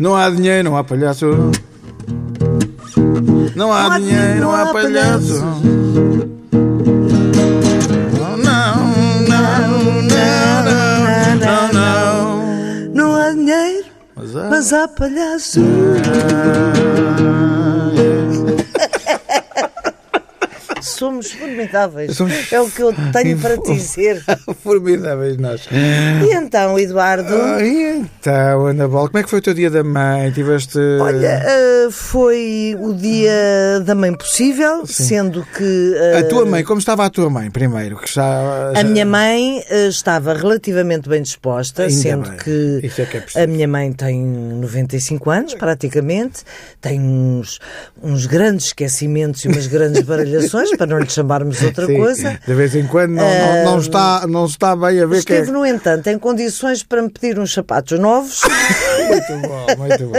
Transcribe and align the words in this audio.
Não 0.00 0.16
há 0.16 0.30
dinheiro, 0.30 0.64
não 0.70 0.76
há 0.76 0.82
palhaço. 0.82 1.26
Não 3.54 3.70
há 3.72 3.98
dinheiro, 3.98 4.40
não 4.40 4.52
há 4.54 4.72
palhaço. 4.72 5.44
Não, 8.18 8.36
não, 8.38 8.76
não, 9.28 10.02
não, 10.02 11.36
não, 11.36 11.72
não. 11.74 12.94
Não 12.94 13.14
há 13.16 13.30
dinheiro, 13.32 13.84
Mas 14.16 14.34
há- 14.36 14.48
mas 14.50 14.72
há 14.72 14.88
palhaço. 14.88 15.60
Somos 21.00 21.32
formidáveis. 21.32 22.14
Somos 22.14 22.52
É 22.52 22.60
o 22.60 22.68
que 22.70 22.82
eu 22.82 22.92
tenho 23.10 23.38
para 23.38 23.56
te 23.56 23.72
dizer. 23.72 24.22
Formidáveis 24.62 25.38
nós. 25.38 25.66
E 25.72 26.34
então, 26.34 26.78
Eduardo? 26.78 27.34
Ah, 27.34 27.62
e 27.64 28.00
então, 28.00 28.66
Ana 28.66 28.86
Bola, 28.86 29.08
como 29.08 29.18
é 29.18 29.22
que 29.22 29.30
foi 29.30 29.38
o 29.38 29.42
teu 29.42 29.54
dia 29.54 29.70
da 29.70 29.82
mãe? 29.82 30.30
Tiveste. 30.30 30.78
Olha, 31.00 31.42
eh, 31.42 31.88
foi 31.90 32.76
o 32.78 32.92
dia 32.92 33.80
da 33.82 33.94
mãe 33.94 34.12
possível, 34.14 34.84
sendo 34.86 35.42
que. 35.56 35.94
eh, 35.96 36.18
A 36.18 36.24
tua 36.28 36.44
mãe, 36.44 36.62
como 36.62 36.78
estava 36.80 37.06
a 37.06 37.08
tua 37.08 37.30
mãe, 37.30 37.50
primeiro? 37.50 37.96
Que 37.96 38.12
já, 38.12 38.72
A 38.78 38.84
minha 38.84 39.06
mãe 39.06 39.64
eh, 39.70 39.86
estava 39.88 40.34
relativamente 40.34 41.08
bem 41.08 41.22
disposta, 41.22 41.84
Ainda 41.84 41.94
sendo 41.94 42.28
bem. 42.28 42.38
que 42.38 42.80
Isso 42.86 43.00
é 43.00 43.06
que 43.06 43.16
é 43.38 43.42
a 43.42 43.46
minha 43.46 43.66
mãe 43.66 43.90
tem 43.90 44.22
95 44.22 45.30
anos, 45.30 45.54
praticamente, 45.54 46.40
tem 46.78 47.00
uns, 47.00 47.58
uns 48.02 48.26
grandes 48.26 48.66
esquecimentos 48.66 49.42
e 49.46 49.48
umas 49.48 49.66
grandes 49.66 50.02
baralhações, 50.02 50.70
para 50.76 50.89
não 50.90 50.98
lhe 50.98 51.08
chamarmos 51.08 51.62
outra 51.64 51.86
Sim, 51.86 51.96
coisa. 51.96 52.40
De 52.46 52.54
vez 52.54 52.74
em 52.74 52.86
quando 52.86 53.12
não, 53.12 53.24
não, 53.24 53.64
não 53.64 53.78
está, 53.78 54.26
não 54.26 54.44
está 54.46 54.76
bem 54.76 55.00
a 55.00 55.06
ver 55.06 55.24
que 55.24 55.32
é. 55.32 55.36
Esteve, 55.36 55.50
no 55.52 55.64
entanto, 55.64 56.08
em 56.08 56.18
condições 56.18 56.82
para 56.82 57.02
me 57.02 57.08
pedir 57.10 57.38
uns 57.38 57.52
sapatos 57.52 57.98
novos 57.98 58.40
Muito 59.08 59.48
bom, 59.48 59.66
muito 59.78 60.06
bom. 60.06 60.12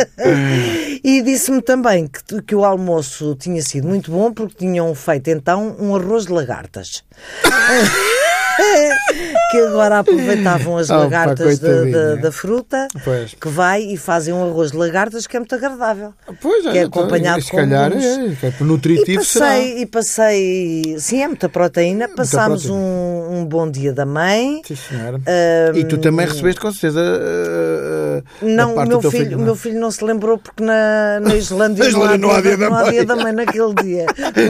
e 1.03 1.22
disse-me 1.22 1.61
também 1.61 2.08
que, 2.08 2.42
que 2.42 2.55
o 2.55 2.66
almoço 2.66 3.36
tinha 3.36 3.61
sido 3.61 3.88
muito 3.88 4.11
bom 4.11 4.33
porque 4.33 4.55
tinham 4.55 4.94
feito 4.95 5.30
então 5.30 5.75
um 5.80 5.95
arroz 5.95 6.25
de 6.25 6.33
lagartas. 6.33 7.03
que 9.52 9.58
agora 9.58 10.00
aproveitavam 10.00 10.78
as 10.78 10.90
Opa, 10.90 11.00
lagartas 11.00 11.59
da, 11.59 11.67
coitadinha. 11.70 11.98
da- 11.98 12.16
da 12.22 12.31
fruta, 12.31 12.88
Pois. 13.04 13.34
que 13.34 13.48
vai 13.50 13.81
e 13.81 13.98
fazem 13.98 14.34
um 14.34 14.44
arroz 14.50 14.72
de 14.72 14.78
lagartas 14.78 15.28
que 15.28 15.36
é 15.36 15.40
muito 15.40 15.54
agradável. 15.56 16.14
Pois, 16.42 16.62
Que 16.62 16.67
é 16.67 16.72
olha, 16.72 16.80
então, 16.86 17.02
acompanhado 17.02 17.42
se 17.42 17.52
com 17.52 17.58
calhar 17.58 17.92
é, 17.94 18.36
que 18.39 18.45
é 18.45 18.54
E 18.59 18.64
nutritivo 18.64 19.23
será. 19.23 19.45
passei, 19.48 19.78
e 19.82 19.86
passei, 19.86 20.95
sim, 21.00 21.22
é 21.23 21.28
muita 21.28 21.50
proteína. 21.50 22.08
Passámos 22.09 22.64
proteína. 22.66 22.86
um, 22.86 23.39
um 23.42 23.45
bom 23.45 23.70
dia 23.70 23.92
da 23.94 24.06
mãe. 24.06 24.62
Sim, 24.66 24.76
senhora. 24.76 25.17
Ahm, 25.17 25.78
E 25.78 25.84
tu 25.86 25.98
também 25.98 26.26
recebeste 26.28 26.59
com 26.62 26.72
certeza 26.72 27.02
uh, 27.02 28.45
Não, 28.45 28.76
da 28.76 28.84
o 28.84 28.88
meu 28.88 29.02
filho, 29.02 29.12
filho, 29.12 29.38
não? 29.38 29.45
meu 29.45 29.56
filho 29.56 29.80
não 29.80 29.92
se 29.92 30.04
lembrou 30.04 30.38
porque 30.38 30.64
na, 30.64 31.20
na 31.22 31.36
Islândia, 31.36 31.84
Na 31.84 31.89
Islândia 31.89 32.17
não, 32.17 32.32
há 32.32 32.42
dia, 32.42 32.58
da, 32.58 32.70
não 32.70 32.76
há 32.78 32.89
dia 32.89 33.06
da 33.06 33.16
mãe 33.16 33.32
naquele 33.34 33.73
dia. 33.76 34.06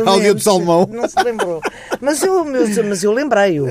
Ao 0.05 0.19
dia 0.19 0.33
do 0.33 0.39
salmão. 0.41 0.87
Não 0.91 1.07
se 1.07 1.21
lembrou. 1.23 1.61
Mas 1.99 2.21
eu, 2.23 2.45
mas 2.45 3.03
eu 3.03 3.11
lembrei-o. 3.11 3.67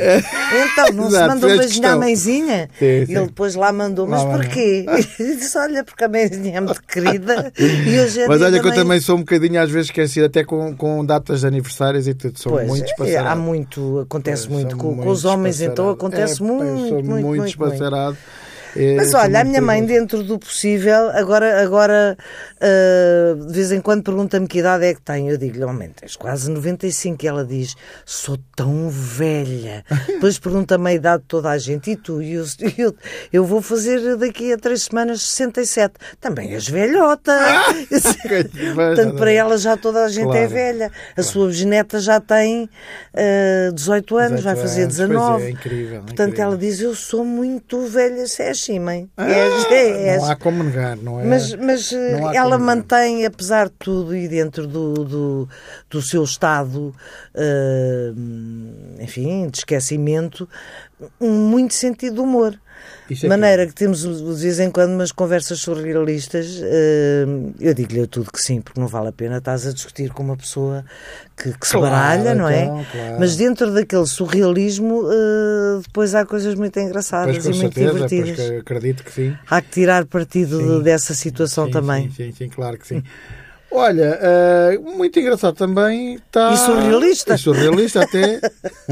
Então, 0.53 0.93
não 0.93 1.05
se 1.05 1.17
Exato, 1.17 1.29
mandou 1.29 1.49
um 1.49 1.53
fizeste 1.53 1.69
beijinho 1.81 1.89
à 1.89 1.97
mãezinha? 1.97 2.69
Sim, 2.79 2.85
E 2.85 3.07
sim. 3.07 3.17
ele 3.17 3.27
depois 3.27 3.55
lá 3.55 3.73
mandou, 3.73 4.07
mas 4.07 4.23
Lá 4.23 4.29
mandou. 4.31 4.45
porquê? 4.45 4.87
Disse, 5.19 5.59
olha, 5.59 5.85
porque 5.85 6.05
a 6.05 6.09
mãezinha 6.09 6.57
é 6.57 6.61
muito 6.61 6.83
querida 6.83 7.53
e 7.59 8.01
hoje 8.01 8.21
é 8.23 8.29
Mas 8.29 8.43
olha 8.43 8.59
que 8.61 8.67
eu 8.67 8.71
mãe. 8.71 8.79
também 8.79 9.01
sou 9.01 9.17
um 9.17 9.21
bocadinho 9.21 9.61
às 9.61 9.71
vezes 9.71 9.87
esquecido, 9.89 10.27
até 10.27 10.45
com, 10.45 10.75
com 10.77 11.05
datas 11.05 11.41
de 11.41 11.47
aniversários 11.47 12.07
e 12.09 12.15
tudo. 12.15 12.39
Sou 12.39 12.53
Pois, 12.53 12.67
muito 12.67 12.85
é, 12.85 12.87
espaçarado. 12.91 13.29
há 13.29 13.37
muito, 13.37 14.01
acontece 14.01 14.43
Sou 14.45 14.53
muito. 14.53 14.77
Com, 14.77 14.89
com 14.91 14.95
muito 14.97 15.11
os 15.11 15.25
homens, 15.25 15.61
então, 15.61 15.89
acontece 15.91 16.43
É, 16.43 16.47
muito, 16.47 16.65
eu 16.65 16.77
sou 16.89 17.03
muito, 17.03 17.27
muito, 17.27 17.59
muito. 17.59 18.17
É, 18.77 18.95
Mas 18.97 19.13
olha, 19.15 19.41
a 19.41 19.45
minha 19.45 19.61
mãe, 19.61 19.85
dentro 19.85 20.23
do 20.23 20.39
possível, 20.39 21.11
agora, 21.11 21.63
agora 21.63 22.17
ah, 22.61 23.35
de 23.47 23.53
vez 23.55 23.73
em 23.73 23.81
quando 23.81 24.03
pergunta-me 24.03 24.47
que 24.47 24.59
idade 24.59 24.85
é 24.85 24.95
que 24.95 25.01
tem. 25.01 25.29
Eu 25.29 25.39
digo-lhe, 25.39 25.65
oh, 25.65 25.73
mãe, 25.73 25.91
tens 25.99 26.15
quase 26.15 26.51
95. 26.51 27.25
E 27.25 27.29
ela 27.29 27.45
diz, 27.45 27.75
sou 28.05 28.39
tão 28.55 28.91
velha. 28.91 29.83
Depois 30.07 30.39
pergunta-me 30.39 30.91
a 30.91 30.95
idade 30.95 31.23
de 31.23 31.29
toda 31.29 31.49
a 31.51 31.59
gente. 31.59 31.91
E 31.93 31.97
tu? 31.97 32.21
E 32.21 32.35
eu, 32.35 32.45
eu, 32.77 32.95
eu 33.33 33.45
vou 33.45 33.63
fazer 33.63 34.17
daqui 34.17 34.53
a 34.53 34.59
três 34.59 34.83
semanas 34.83 35.23
67. 35.23 35.95
Também 36.21 36.53
és 36.53 36.69
velhota. 36.69 37.33
Portanto, 38.75 39.17
para 39.17 39.33
ela 39.33 39.57
já 39.57 39.77
toda 39.77 40.05
a 40.05 40.09
gente 40.09 40.29
é 40.29 40.47
Claro, 40.47 40.49
velha. 40.51 40.93
A 41.17 41.23
sua 41.23 41.47
bisneta 41.49 41.99
já 41.99 42.21
tem 42.21 42.69
ah, 43.15 43.71
18 43.73 44.17
anos, 44.19 44.43
vai 44.43 44.55
18 44.55 44.69
fazer 44.69 44.83
anos, 44.83 44.97
pois 44.97 45.09
19. 45.09 45.45
é, 45.45 45.51
incrível, 45.51 46.01
Portanto, 46.03 46.29
incrível. 46.29 46.45
ela 46.45 46.59
diz, 46.59 46.81
eu 46.81 46.95
sou 46.95 47.25
muito 47.25 47.87
velha. 47.87 48.27
Se 48.27 48.43
é 48.69 48.79
mãe. 48.79 49.11
Ah, 49.17 49.31
és, 49.31 49.71
és. 49.71 50.23
Não 50.23 50.31
há 50.31 50.37
como 50.37 50.63
negar, 50.63 50.97
não 50.97 51.21
é? 51.21 51.25
Mas, 51.25 51.55
mas 51.55 51.93
eh, 51.93 52.21
ela 52.35 52.59
mantém, 52.59 53.25
apesar 53.25 53.69
de 53.69 53.75
tudo 53.79 54.15
e 54.15 54.29
dentro 54.29 54.67
do, 54.67 54.93
do, 55.05 55.49
do 55.89 56.03
seu 56.03 56.23
estado, 56.23 56.95
eh, 57.35 58.13
enfim, 59.01 59.49
de 59.49 59.59
esquecimento, 59.59 60.49
um 61.21 61.31
muito 61.31 61.75
sentido 61.75 62.17
de 62.17 62.21
humor. 62.21 62.59
De 63.09 63.27
é 63.27 63.29
maneira 63.29 63.67
que 63.67 63.75
temos 63.75 64.03
de 64.03 64.43
vez 64.43 64.61
em 64.61 64.71
quando 64.71 64.93
umas 64.93 65.11
conversas 65.13 65.59
surrealistas. 65.61 66.61
eh, 66.63 67.25
eu 67.61 67.75
digo-lhe 67.75 68.07
tudo 68.07 68.31
que 68.33 68.41
sim, 68.41 68.61
porque 68.61 68.79
não 68.81 68.87
vale 68.87 69.09
a 69.09 69.13
pena 69.13 69.39
estás 69.39 69.67
a 69.67 69.73
discutir 69.73 70.11
com 70.13 70.23
uma 70.23 70.37
pessoa 70.37 70.85
que, 71.37 71.53
que 71.59 71.67
se 71.67 71.73
Claro, 71.73 71.91
baralha, 71.91 72.35
não 72.35 72.49
é? 72.49 72.65
então, 72.65 72.85
claro. 72.91 73.17
Mas 73.19 73.37
dentro 73.37 73.73
daquele 73.73 74.07
surrealismo, 74.07 75.03
eh, 75.11 75.81
depois 75.83 76.15
há 76.15 76.25
coisas 76.25 76.55
muito 76.55 76.79
engraçadas 76.79 77.35
Pois, 77.45 77.47
e 77.47 77.61
muito 77.61 77.75
certeza, 77.75 77.99
pois 77.99 78.11
divertidas. 78.11 78.47
que 78.47 78.57
acredito 78.59 79.05
que 79.05 79.13
sim. 79.13 79.37
Há 79.51 79.61
que 79.61 79.69
tirar 79.71 80.05
partido 80.07 80.59
Sim. 80.59 80.79
de- 80.79 80.85
dessa 80.85 81.15
situação 81.15 81.67
Sim, 81.67 81.71
também. 81.73 82.11
Sim, 82.11 82.31
sim, 82.31 82.33
sim, 82.33 82.49
claro 82.49 82.79
que 82.79 82.87
sim. 82.87 83.03
Olha, 83.73 84.19
eh, 84.21 84.79
muito 84.97 85.19
engraçado 85.21 85.55
também 85.55 86.15
está. 86.17 86.53
E 86.53 86.57
surrealista. 86.57 87.35
E 87.35 87.39
surrealista 87.39 88.03
até. 88.03 88.41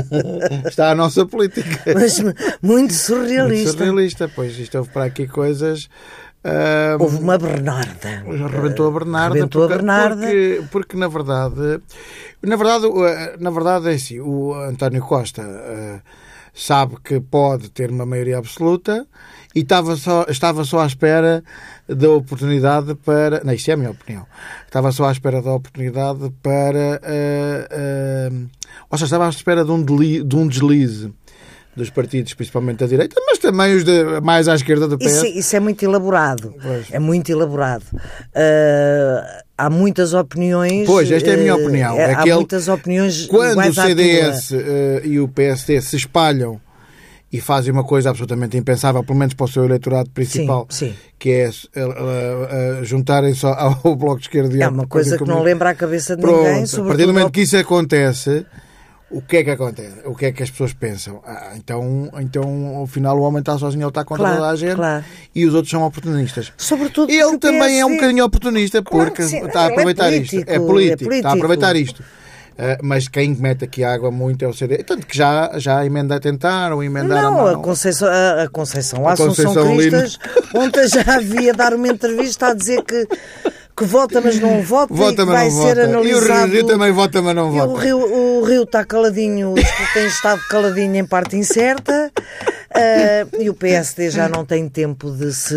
está 0.68 0.90
a 0.90 0.94
nossa 0.94 1.26
política. 1.26 1.92
Mas 1.94 2.18
muito 2.20 2.40
Muito 2.62 2.92
surrealista. 2.94 3.72
surrealista, 3.72 4.30
pois 4.34 4.58
isto 4.58 4.78
houve 4.78 4.90
para 4.90 5.04
aqui 5.06 5.26
coisas. 5.26 5.88
ah, 6.44 6.96
Houve 6.98 7.16
uma 7.18 7.36
Bernarda. 7.38 8.24
Arrebentou 8.44 8.86
a 8.88 8.90
Bernarda, 8.92 9.30
Arrebentou 9.34 9.64
a 9.64 9.66
porque, 9.66 9.76
Bernarda. 9.82 10.26
Porque, 10.26 10.62
porque, 10.70 10.96
na 10.96 11.08
verdade, 11.08 11.80
na 12.42 12.56
verdade, 12.56 12.86
o- 12.86 13.40
na 13.40 13.50
verdade 13.50 13.88
é 13.90 13.94
assim, 13.94 14.20
o 14.20 14.54
António 14.54 15.02
Costa 15.02 15.42
eh, 15.42 16.00
sabe 16.58 16.96
que 17.04 17.20
pode 17.20 17.70
ter 17.70 17.88
uma 17.90 18.04
maioria 18.04 18.36
absoluta 18.36 19.06
e 19.54 19.60
estava 19.60 19.94
só, 19.96 20.26
estava 20.28 20.64
só 20.64 20.80
à 20.80 20.86
espera 20.86 21.42
da 21.88 22.10
oportunidade 22.10 22.94
para, 22.96 23.42
não, 23.44 23.52
isto 23.52 23.70
é 23.70 23.74
a 23.74 23.76
minha 23.76 23.90
opinião, 23.90 24.26
estava 24.66 24.90
só 24.90 25.06
à 25.06 25.12
espera 25.12 25.40
da 25.40 25.52
oportunidade 25.54 26.30
para, 26.42 27.00
eh, 27.04 27.68
eh, 27.70 28.30
ou 28.90 28.98
seja, 28.98 29.04
estava 29.06 29.26
à 29.26 29.30
espera 29.30 29.64
de 29.64 29.70
um, 29.70 29.80
deli- 29.82 30.22
de 30.24 30.36
um 30.36 30.48
deslize 30.48 31.12
dos 31.78 31.90
partidos, 31.90 32.34
principalmente 32.34 32.78
da 32.78 32.86
direita, 32.86 33.20
mas 33.26 33.38
também 33.38 33.74
os 33.74 33.84
de, 33.84 34.20
mais 34.22 34.48
à 34.48 34.54
esquerda 34.54 34.86
do 34.86 34.98
PS. 34.98 35.06
Isso, 35.06 35.26
isso 35.26 35.56
é 35.56 35.60
muito 35.60 35.82
elaborado. 35.84 36.54
Pois. 36.60 36.86
É 36.90 36.98
muito 36.98 37.30
elaborado. 37.30 37.84
Ah, 38.34 39.42
há 39.56 39.70
muitas 39.70 40.12
opiniões. 40.12 40.86
Pois, 40.86 41.10
esta 41.10 41.30
é 41.30 41.34
a 41.34 41.36
minha 41.36 41.54
opinião. 41.54 41.96
É 41.96 42.14
há 42.14 42.26
muitas 42.36 42.68
opiniões 42.68 43.26
Quando 43.26 43.58
o 43.66 43.72
CDS 43.74 44.48
tua. 44.48 44.58
eh, 44.60 45.02
e 45.04 45.20
o 45.20 45.28
PSD 45.28 45.80
se 45.80 45.96
espalham 45.96 46.60
e 47.30 47.40
fazem 47.40 47.72
uma 47.72 47.84
coisa 47.84 48.08
absolutamente 48.08 48.56
impensável, 48.56 49.04
pelo 49.04 49.18
menos 49.18 49.34
para 49.34 49.44
o 49.44 49.48
seu 49.48 49.64
eleitorado 49.64 50.08
principal, 50.10 50.66
Sim, 50.70 50.88
sim. 50.88 50.94
que 51.18 51.30
é 51.30 51.44
eh, 51.44 51.50
eh, 51.76 51.88
eh, 52.80 52.84
juntarem 52.84 53.34
só 53.34 53.52
ao 53.84 53.94
Bloco 53.96 54.16
de 54.16 54.22
Esquerda 54.22 54.56
e 54.56 54.62
É 54.62 54.68
uma 54.68 54.86
coisa 54.86 55.18
que 55.18 55.24
não 55.24 55.42
lembra 55.42 55.70
a 55.70 55.74
cabeça 55.74 56.16
de 56.16 56.22
Pronto, 56.22 56.38
ninguém. 56.38 56.64
a 56.64 56.84
partir 56.84 57.06
do 57.06 57.12
momento 57.12 57.30
que 57.30 57.42
isso 57.42 57.56
acontece, 57.56 58.46
o 59.10 59.22
que 59.22 59.38
é 59.38 59.44
que 59.44 59.50
acontece? 59.50 59.94
O 60.04 60.14
que 60.14 60.26
é 60.26 60.32
que 60.32 60.42
as 60.42 60.50
pessoas 60.50 60.72
pensam? 60.74 61.22
Ah, 61.26 61.52
então, 61.56 62.10
então, 62.20 62.76
ao 62.76 62.86
final, 62.86 63.18
o 63.18 63.22
homem 63.22 63.40
está 63.40 63.56
sozinho, 63.58 63.82
ele 63.82 63.88
está 63.88 64.04
contra 64.04 64.24
Claro, 64.24 64.36
toda 64.40 64.50
a 64.50 64.56
gente 64.56 64.74
claro. 64.76 65.04
e 65.34 65.46
os 65.46 65.54
outros 65.54 65.70
são 65.70 65.82
oportunistas. 65.82 66.52
Sobretudo 66.56 67.10
Ele 67.10 67.38
também 67.38 67.80
é 67.80 67.84
um 67.84 67.88
PSD 67.88 67.94
bocadinho 67.96 68.24
oportunista 68.24 68.82
Claro 68.82 69.06
porque 69.10 69.22
que 69.22 69.28
sim. 69.28 69.44
está 69.46 69.62
a 69.62 69.64
é 69.64 69.70
aproveitar 69.72 70.12
isto. 70.12 70.30
político, 70.30 70.50
É 70.50 70.54
é 70.54 70.58
político, 70.58 71.12
está 71.12 71.28
a 71.28 71.32
político. 71.32 71.36
aproveitar 71.36 71.76
isto. 71.76 72.00
Uh, 72.00 72.76
mas 72.82 73.06
quem 73.06 73.34
mete 73.36 73.64
aqui 73.64 73.84
água 73.84 74.10
muito 74.10 74.44
é 74.44 74.48
o 74.48 74.52
CD. 74.52 74.78
Tanto 74.82 75.06
que 75.06 75.16
já, 75.16 75.52
já 75.58 75.86
emenda 75.86 76.18
tentaram, 76.18 76.82
emendaram. 76.82 77.30
Não, 77.30 77.36
não. 77.52 77.60
a 77.60 77.62
Conceição, 77.62 78.08
a, 78.08 78.42
a 78.42 78.48
Conceição 78.48 79.06
A 79.08 79.12
Assunção 79.12 79.54
Conceição 79.54 79.76
Cristas 79.76 80.18
ontem 80.54 80.88
já 80.88 81.04
havia 81.16 81.54
dar 81.54 81.72
uma 81.72 81.86
entrevista 81.86 82.48
a 82.48 82.54
dizer 82.54 82.82
que, 82.82 83.06
que 83.76 83.84
vota, 83.84 84.20
mas 84.20 84.40
não 84.40 84.60
vota, 84.60 84.92
e 84.92 84.96
Vota, 84.96 85.24
que 85.24 85.24
mas 85.30 85.34
vai 85.38 85.44
não 85.50 85.62
ser 85.62 85.74
vota. 85.76 85.84
analisado. 85.84 86.34
E 86.34 86.40
o 86.40 86.46
Rio 86.52 86.66
também 86.66 86.90
vota, 86.92 87.22
mas 87.22 87.36
não 87.36 87.46
E 87.56 87.60
o 87.60 87.66
vota. 87.68 87.80
Rio, 87.84 87.98
o 88.38 88.44
Rio 88.44 88.62
está 88.64 88.84
caladinho, 88.84 89.54
tem 89.94 90.06
estado 90.06 90.40
caladinho 90.48 90.94
em 90.96 91.04
parte 91.06 91.36
incerta. 91.36 92.10
eh, 92.74 93.26
e 93.40 93.48
o 93.48 93.54
PSD 93.54 94.10
já 94.10 94.28
não 94.28 94.44
tem 94.44 94.68
tempo 94.68 95.10
de 95.10 95.32
se 95.32 95.56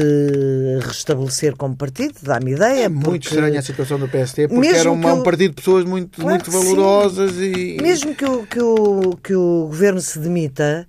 restabelecer 0.81 1.55
como 1.55 1.75
partido, 1.75 2.15
dá-me 2.23 2.53
ideia. 2.53 2.85
É 2.85 2.89
muito 2.89 3.03
porque 3.03 3.27
estranha 3.27 3.59
a 3.59 3.61
situação 3.61 3.99
do 3.99 4.07
PST 4.07 4.47
porque 4.47 4.59
Mesmo 4.61 4.77
era 4.79 4.91
uma- 4.91 5.09
que 5.13 5.19
um 5.19 5.23
partido 5.23 5.49
de 5.49 5.55
pessoas 5.55 5.83
muito, 5.85 6.15
Claro 6.21 6.29
muito 6.29 6.51
sim. 6.51 6.57
valorosas 6.57 7.33
e. 7.37 7.77
Mesmo 7.81 8.15
que 8.15 8.25
o, 8.25 8.45
que, 8.47 8.61
o, 8.61 9.17
que 9.21 9.35
o 9.35 9.65
governo 9.67 9.99
se 10.01 10.17
demita, 10.19 10.87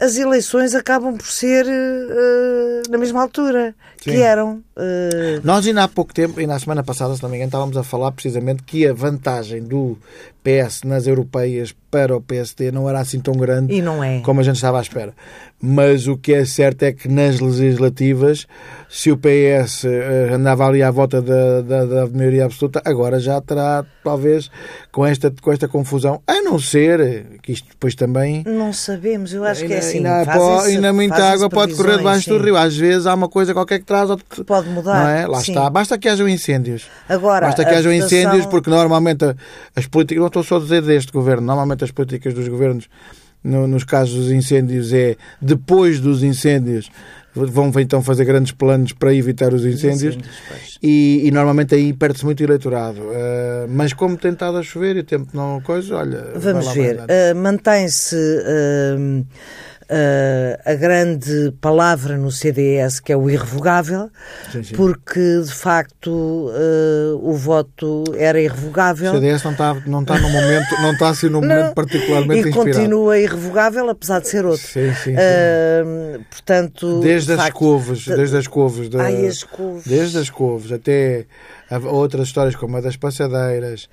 as 0.00 0.16
eleições 0.16 0.74
acabam 0.74 1.16
por 1.16 1.26
ser 1.26 1.66
uh, 1.66 2.90
na 2.90 2.96
mesma 2.96 3.20
altura 3.20 3.74
Sim. 4.00 4.12
que 4.12 4.22
eram. 4.22 4.62
Uh... 4.76 5.40
Nós 5.44 5.66
ainda 5.66 5.84
há 5.84 5.88
pouco 5.88 6.12
tempo, 6.14 6.40
e 6.40 6.46
na 6.46 6.58
semana 6.58 6.82
passada, 6.82 7.14
se 7.14 7.22
não 7.22 7.28
me 7.28 7.36
engano, 7.36 7.48
estávamos 7.48 7.76
a 7.76 7.82
falar 7.82 8.12
precisamente 8.12 8.62
que 8.62 8.86
a 8.86 8.94
vantagem 8.94 9.62
do 9.62 9.98
PS 10.42 10.82
nas 10.84 11.06
europeias 11.06 11.74
para 11.90 12.16
o 12.16 12.20
PSD 12.20 12.70
não 12.70 12.88
era 12.88 13.00
assim 13.00 13.20
tão 13.20 13.34
grande 13.34 13.74
e 13.74 13.82
não 13.82 14.02
é. 14.02 14.20
como 14.20 14.40
a 14.40 14.42
gente 14.42 14.56
estava 14.56 14.78
à 14.78 14.80
espera. 14.80 15.12
Mas 15.62 16.06
o 16.06 16.16
que 16.16 16.32
é 16.32 16.44
certo 16.46 16.84
é 16.84 16.92
que 16.92 17.06
nas 17.06 17.38
legislativas, 17.38 18.46
se 18.88 19.10
o 19.10 19.18
PS 19.18 19.84
uh, 19.84 20.34
andava 20.34 20.66
ali 20.66 20.82
à 20.82 20.90
volta 20.90 21.20
da, 21.20 21.60
da, 21.60 21.84
da 21.84 22.06
maioria 22.06 22.46
absoluta, 22.46 22.80
agora 22.82 23.20
já 23.20 23.38
terá, 23.42 23.84
talvez, 24.02 24.50
com 24.90 25.04
esta, 25.04 25.30
com 25.42 25.52
esta 25.52 25.68
confusão, 25.68 26.22
a 26.26 26.40
não 26.40 26.58
ser 26.58 27.26
que 27.42 27.52
isto 27.52 27.68
depois 27.68 27.94
também. 27.94 28.42
Não 28.46 28.72
sabemos, 28.72 29.34
eu 29.34 29.44
acho 29.44 29.66
que 29.66 29.74
é 29.74 29.78
assim. 29.78 29.98
Ainda, 29.98 30.62
ainda 30.62 30.92
muita 30.94 31.22
água 31.22 31.50
pode 31.50 31.74
correr 31.74 31.98
debaixo 31.98 32.24
sim. 32.24 32.30
do 32.30 32.42
rio. 32.42 32.56
Às 32.56 32.74
vezes 32.74 33.06
há 33.06 33.12
uma 33.12 33.28
coisa 33.28 33.52
qualquer 33.52 33.80
que 33.80 33.84
traz. 33.90 34.08
Que 34.28 34.44
pode 34.44 34.68
mudar. 34.68 35.02
Não 35.02 35.10
é? 35.10 35.26
Lá 35.26 35.40
sim. 35.40 35.52
está. 35.52 35.68
Basta 35.68 35.98
que 35.98 36.08
hajam 36.08 36.28
incêndios. 36.28 36.86
Agora, 37.08 37.46
Basta 37.46 37.64
que 37.64 37.70
hajam 37.70 37.92
votação... 37.92 38.18
incêndios, 38.18 38.46
porque 38.46 38.70
normalmente 38.70 39.24
as 39.74 39.86
políticas, 39.86 40.20
não 40.20 40.28
estou 40.28 40.44
só 40.44 40.56
a 40.56 40.60
dizer 40.60 40.82
deste 40.82 41.12
governo, 41.12 41.46
normalmente 41.46 41.82
as 41.82 41.90
políticas 41.90 42.32
dos 42.32 42.46
governos 42.46 42.88
no, 43.42 43.66
nos 43.66 43.84
casos 43.84 44.14
dos 44.14 44.30
incêndios 44.30 44.92
é 44.92 45.16
depois 45.40 45.98
dos 45.98 46.22
incêndios 46.22 46.90
vão 47.32 47.72
então 47.78 48.02
fazer 48.02 48.24
grandes 48.24 48.52
planos 48.52 48.92
para 48.92 49.14
evitar 49.14 49.54
os 49.54 49.64
incêndios, 49.64 50.16
incêndios 50.16 50.78
e, 50.82 51.22
e, 51.24 51.30
normalmente 51.30 51.74
aí 51.74 51.92
perde-se 51.92 52.24
muito 52.24 52.42
eleitorado. 52.42 53.00
Uh, 53.00 53.68
mas 53.68 53.92
como 53.92 54.16
tem 54.16 54.32
estado 54.32 54.58
a 54.58 54.62
chover 54.62 54.96
e 54.96 55.00
o 55.00 55.04
tempo 55.04 55.28
não 55.32 55.60
coisa, 55.60 55.96
olha. 55.96 56.32
Vamos 56.34 56.72
ver. 56.74 57.00
Uh, 57.00 57.36
Mantém-se. 57.36 58.16
Uh, 58.16 59.24
a 60.64 60.74
grande 60.74 61.52
palavra 61.60 62.16
no 62.16 62.30
CDS, 62.30 63.00
que 63.00 63.12
é 63.12 63.16
o 63.16 63.28
irrevogável, 63.28 64.10
sim, 64.52 64.62
sim. 64.62 64.74
porque 64.74 65.40
de 65.44 65.52
facto 65.52 66.10
uh, 66.10 67.18
o 67.22 67.34
voto 67.34 68.04
era 68.16 68.40
irrevogável. 68.40 69.12
O 69.12 69.14
CDS 69.16 69.42
não 69.42 69.52
está, 69.52 69.74
não 69.86 70.02
está 70.02 70.18
no 70.18 70.28
momento, 70.28 70.80
não 70.80 70.92
está 70.92 71.08
assim 71.08 71.28
num 71.28 71.40
momento 71.42 71.74
particularmente 71.74 72.46
e 72.46 72.48
inspirado. 72.50 72.70
continua 72.70 73.18
irrevogável, 73.18 73.90
apesar 73.90 74.20
de 74.20 74.28
ser 74.28 74.44
outro. 74.46 74.66
Sim, 74.66 74.94
sim, 74.94 75.14
uh, 75.14 76.24
portanto, 76.30 77.00
desde 77.00 77.34
de 77.34 77.40
as 77.40 77.50
couves, 77.50 78.06
desde 78.06 78.36
as 78.36 78.46
couves, 78.46 78.88
da, 78.88 79.02
ai, 79.02 79.26
as 79.26 79.42
couves. 79.42 79.84
desde 79.86 80.18
as 80.18 80.30
couves 80.30 80.70
até 80.70 81.26
outras 81.84 82.28
histórias 82.28 82.54
como 82.54 82.76
a 82.76 82.80
das 82.80 82.96
passadeiras. 82.96 83.88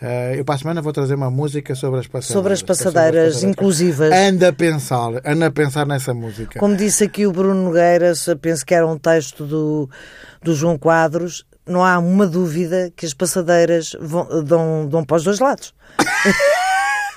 Uh, 0.00 0.34
eu 0.36 0.44
para 0.44 0.54
a 0.54 0.58
semana 0.58 0.80
vou 0.80 0.92
trazer 0.92 1.14
uma 1.14 1.30
música 1.30 1.74
sobre 1.74 2.00
as 2.00 2.06
passadeiras. 2.06 2.32
Sobre 2.32 2.52
as 2.54 2.62
passadeiras, 2.62 3.26
as 3.28 3.34
passadeiras 3.34 3.44
inclusivas. 3.44 4.12
Anda 4.12 4.48
a 4.48 4.52
pensar, 4.52 5.20
anda 5.24 5.46
a 5.46 5.50
pensar 5.50 5.86
nessa 5.86 6.14
música. 6.14 6.58
Como 6.58 6.74
disse 6.74 7.04
aqui 7.04 7.26
o 7.26 7.32
Bruno 7.32 7.64
Nogueira, 7.64 8.12
penso 8.40 8.64
que 8.64 8.74
era 8.74 8.86
um 8.86 8.96
texto 8.96 9.44
do, 9.44 9.90
do 10.42 10.54
João 10.54 10.78
Quadros, 10.78 11.44
não 11.66 11.84
há 11.84 11.98
uma 11.98 12.26
dúvida 12.26 12.90
que 12.96 13.04
as 13.04 13.12
passadeiras 13.12 13.94
vão, 14.00 14.42
dão, 14.42 14.88
dão 14.88 15.04
para 15.04 15.18
os 15.18 15.24
dois 15.24 15.38
lados. 15.38 15.74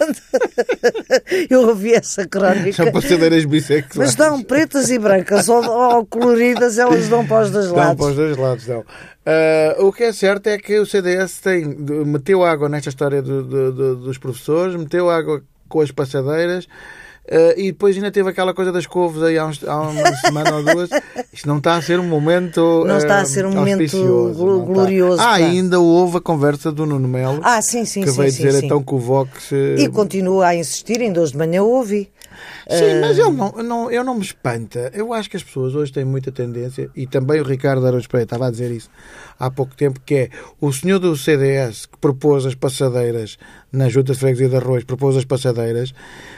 Eu 1.49 1.67
ouvi 1.67 1.93
essa 1.93 2.27
crónica. 2.27 2.73
São 2.73 2.91
passadeiras 2.91 3.45
bissexuais. 3.45 3.95
Mas 3.95 4.15
dão 4.15 4.41
pretas 4.43 4.89
e 4.89 4.99
brancas 4.99 5.49
ou, 5.49 5.63
ou, 5.63 6.05
coloridas, 6.05 6.77
elas 6.77 7.07
dão 7.07 7.25
para 7.25 7.43
os 7.43 7.51
dois 7.51 7.69
lados. 7.69 7.87
Dão 7.87 7.95
para 7.95 8.05
os 8.07 8.15
dois 8.15 8.37
lados, 8.37 8.65
dão. 8.65 8.79
Uh, 8.79 9.85
o 9.85 9.93
que 9.93 10.03
é 10.03 10.13
certo 10.13 10.47
é 10.47 10.57
que 10.57 10.79
o 10.79 10.85
CDS 10.85 11.39
tem, 11.39 11.65
meteu 12.05 12.43
água 12.43 12.67
nesta 12.67 12.89
história 12.89 13.21
do, 13.21 13.43
do, 13.43 13.71
do, 13.71 13.95
dos 13.95 14.17
professores, 14.17 14.75
meteu 14.75 15.09
água 15.09 15.41
com 15.69 15.79
as 15.79 15.91
passadeiras. 15.91 16.67
Uh, 17.25 17.55
e 17.55 17.71
depois 17.71 17.95
ainda 17.95 18.11
teve 18.11 18.29
aquela 18.29 18.53
coisa 18.53 18.69
das 18.69 18.85
couves 18.85 19.23
aí 19.23 19.37
há, 19.37 19.45
uns, 19.45 19.63
há 19.63 19.81
uma 19.81 20.15
semana 20.17 20.55
ou 20.55 20.63
duas. 20.63 20.89
Isto 21.31 21.47
não 21.47 21.57
está 21.57 21.75
a 21.75 21.81
ser 21.81 21.97
um 21.97 22.07
momento. 22.07 22.83
Não 22.85 22.97
está 22.97 23.19
a 23.19 23.25
ser 23.25 23.45
um 23.45 23.51
momento 23.51 23.97
glorioso. 24.65 25.21
Ah, 25.21 25.35
ainda 25.35 25.79
houve 25.79 26.17
a 26.17 26.21
conversa 26.21 26.69
do 26.69 26.85
Nuno 26.85 27.07
Melo. 27.07 27.39
Ah, 27.41 27.61
sim, 27.61 27.85
sim, 27.85 28.01
que 28.01 28.11
sim. 28.11 28.17
veio 28.17 28.31
sim, 28.31 28.43
dizer 28.43 28.59
sim. 28.59 28.65
então 28.65 28.83
que 28.83 28.93
o 28.93 28.97
Vox. 28.97 29.51
E 29.51 29.87
continua 29.87 30.47
a 30.47 30.55
insistir, 30.55 30.99
em 30.99 31.13
dois 31.13 31.31
de 31.31 31.37
manhã 31.37 31.63
ouvi. 31.63 32.09
Sim, 32.69 33.01
mas 33.01 33.17
eu 33.17 33.31
não, 33.31 33.51
não, 33.51 33.91
eu 33.91 34.03
não 34.03 34.15
me 34.15 34.21
espanta. 34.21 34.91
Eu 34.93 35.13
acho 35.13 35.29
que 35.29 35.37
as 35.37 35.43
pessoas 35.43 35.75
hoje 35.75 35.91
têm 35.91 36.05
muita 36.05 36.31
tendência, 36.31 36.89
e 36.95 37.07
também 37.07 37.41
o 37.41 37.43
Ricardo 37.43 37.85
Araújo 37.85 38.07
Pereira 38.09 38.25
estava 38.25 38.47
a 38.47 38.51
dizer 38.51 38.71
isso 38.71 38.89
há 39.39 39.49
pouco 39.49 39.75
tempo, 39.75 39.99
que 40.05 40.15
é 40.15 40.29
o 40.61 40.71
senhor 40.71 40.99
do 40.99 41.15
CDS 41.17 41.85
que 41.85 41.97
propôs 41.97 42.45
as 42.45 42.55
passadeiras 42.55 43.37
na 43.71 43.89
Junta 43.89 44.13
de 44.13 44.19
Freguesia 44.19 44.47
de 44.47 44.55
Arroz, 44.55 44.83
propôs 44.83 45.17
as 45.17 45.25
passadeiras, 45.25 45.93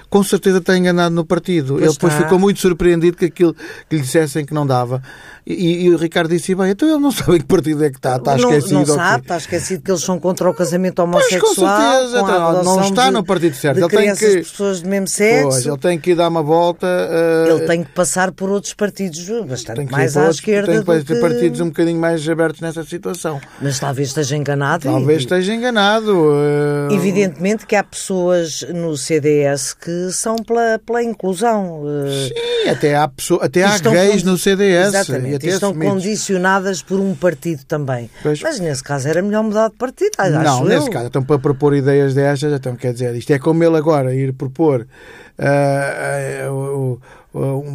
com 0.09 0.23
certeza 0.23 0.59
está 0.59 0.77
enganado 0.77 1.13
no 1.13 1.25
partido. 1.25 1.73
Pois 1.73 1.83
Ele 1.83 1.91
depois 1.91 2.13
está. 2.13 2.23
ficou 2.23 2.39
muito 2.39 2.61
surpreendido 2.61 3.17
que 3.17 3.25
aquilo 3.25 3.53
que 3.89 3.97
lhe 3.97 4.01
dissessem 4.01 4.45
que 4.45 4.53
não 4.53 4.65
dava. 4.65 5.03
E, 5.45 5.83
e, 5.83 5.93
o 5.93 5.97
Ricardo 5.97 6.29
disse 6.29 6.55
bem, 6.55 6.71
então 6.71 6.87
ele 6.87 6.97
não 6.97 7.11
sabe 7.11 7.35
em 7.35 7.39
que 7.39 7.45
partido 7.45 7.83
é 7.83 7.89
que 7.89 7.97
está, 7.97 8.15
está 8.15 8.37
não, 8.37 8.49
esquecido. 8.49 8.79
Não 8.79 8.85
sabe, 8.85 9.23
está 9.23 9.37
esquecido 9.37 9.83
que 9.83 9.91
eles 9.91 10.01
são 10.01 10.19
contra 10.19 10.49
o 10.49 10.53
casamento 10.53 10.99
homossexual. 10.99 11.41
Pois, 11.41 11.55
com 11.55 11.67
certeza, 11.67 12.19
com 12.19 12.29
então, 12.29 12.63
não 12.63 12.81
está 12.81 13.05
de, 13.05 13.11
no 13.11 13.23
partido 13.23 13.55
certo. 13.55 13.77
ele 13.77 13.89
tem 13.89 14.15
que 14.15 14.37
pessoas 14.37 14.81
de 14.81 14.87
mesmo 14.87 15.07
sexo. 15.07 15.49
Pois, 15.49 15.65
ele 15.65 15.77
tem 15.85 15.99
que 15.99 16.11
ir 16.11 16.15
dar 16.15 16.29
uma 16.29 16.41
volta. 16.41 16.87
Uh, 16.87 17.57
ele 17.57 17.67
tem 17.67 17.83
que 17.83 17.91
passar 17.91 18.31
por 18.31 18.49
outros 18.49 18.73
partidos 18.73 19.29
bastante 19.47 19.91
mais 19.91 20.17
à 20.17 20.21
outros, 20.21 20.37
esquerda. 20.37 20.71
Tem 20.71 20.83
que 20.83 21.05
ter 21.05 21.15
que... 21.15 21.21
partidos 21.21 21.61
um 21.61 21.67
bocadinho 21.67 21.99
mais 21.99 22.27
abertos 22.27 22.59
nessa 22.59 22.83
situação. 22.83 23.39
Mas 23.61 23.79
talvez 23.79 24.07
esteja 24.07 24.35
enganado. 24.35 24.85
Talvez 24.85 25.19
e... 25.19 25.25
esteja 25.25 25.53
enganado. 25.53 26.11
Uh... 26.11 26.91
Evidentemente 26.91 27.67
que 27.67 27.75
há 27.75 27.83
pessoas 27.83 28.65
no 28.73 28.97
CDS 28.97 29.75
que 29.75 30.11
são 30.11 30.37
pela, 30.37 30.79
pela 30.83 31.03
inclusão. 31.03 31.83
Uh... 31.83 32.09
Sim, 32.27 32.69
até 32.69 32.95
há, 32.95 33.07
pessoa, 33.07 33.45
até 33.45 33.63
há 33.63 33.77
gays 33.77 34.23
no 34.23 34.37
CDS. 34.37 34.87
Exatamente. 34.87 35.33
E 35.33 35.35
até 35.35 35.47
estão 35.47 35.73
condicionadas 35.73 36.81
por 36.81 36.99
um 36.99 37.13
partido 37.13 37.63
também. 37.65 38.09
Pois. 38.23 38.41
Mas 38.41 38.59
nesse 38.59 38.83
caso 38.83 39.07
era 39.07 39.21
melhor 39.21 39.43
mudar 39.43 39.69
de 39.69 39.75
partido. 39.75 40.11
Não, 40.43 40.65
nesse 40.65 40.87
eu. 40.87 40.91
caso, 40.91 41.07
estão 41.07 41.21
para 41.21 41.37
propor 41.37 41.75
ideias 41.75 42.15
destas, 42.15 42.51
então 42.53 42.75
quer 42.75 42.93
dizer, 42.93 43.15
isto 43.15 43.31
é 43.31 43.37
como 43.37 43.63
ele 43.63 43.77
agora 43.77 44.15
ir 44.15 44.33
propor 44.33 44.87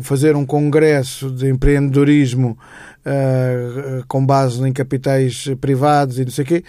fazer 0.02 0.36
um 0.36 0.46
congresso 0.46 1.30
de 1.30 1.48
empreendedorismo 1.48 2.58
com 4.08 4.24
base 4.24 4.66
em 4.66 4.72
capitais 4.72 5.46
privados 5.60 6.18
e 6.18 6.24
não 6.24 6.30
sei 6.30 6.44
o 6.44 6.46
quê, 6.46 6.64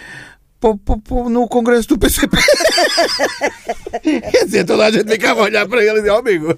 no 1.29 1.47
congresso 1.47 1.87
do 1.89 1.97
PCP. 1.97 2.37
Quer 4.31 4.45
dizer, 4.45 4.65
toda 4.65 4.85
a 4.85 4.91
gente 4.91 5.09
ficava 5.09 5.41
a 5.41 5.43
olhar 5.43 5.67
para 5.67 5.81
ele 5.83 5.91
e 5.91 6.01
dizer, 6.01 6.11
oh, 6.11 6.17
amigo, 6.17 6.57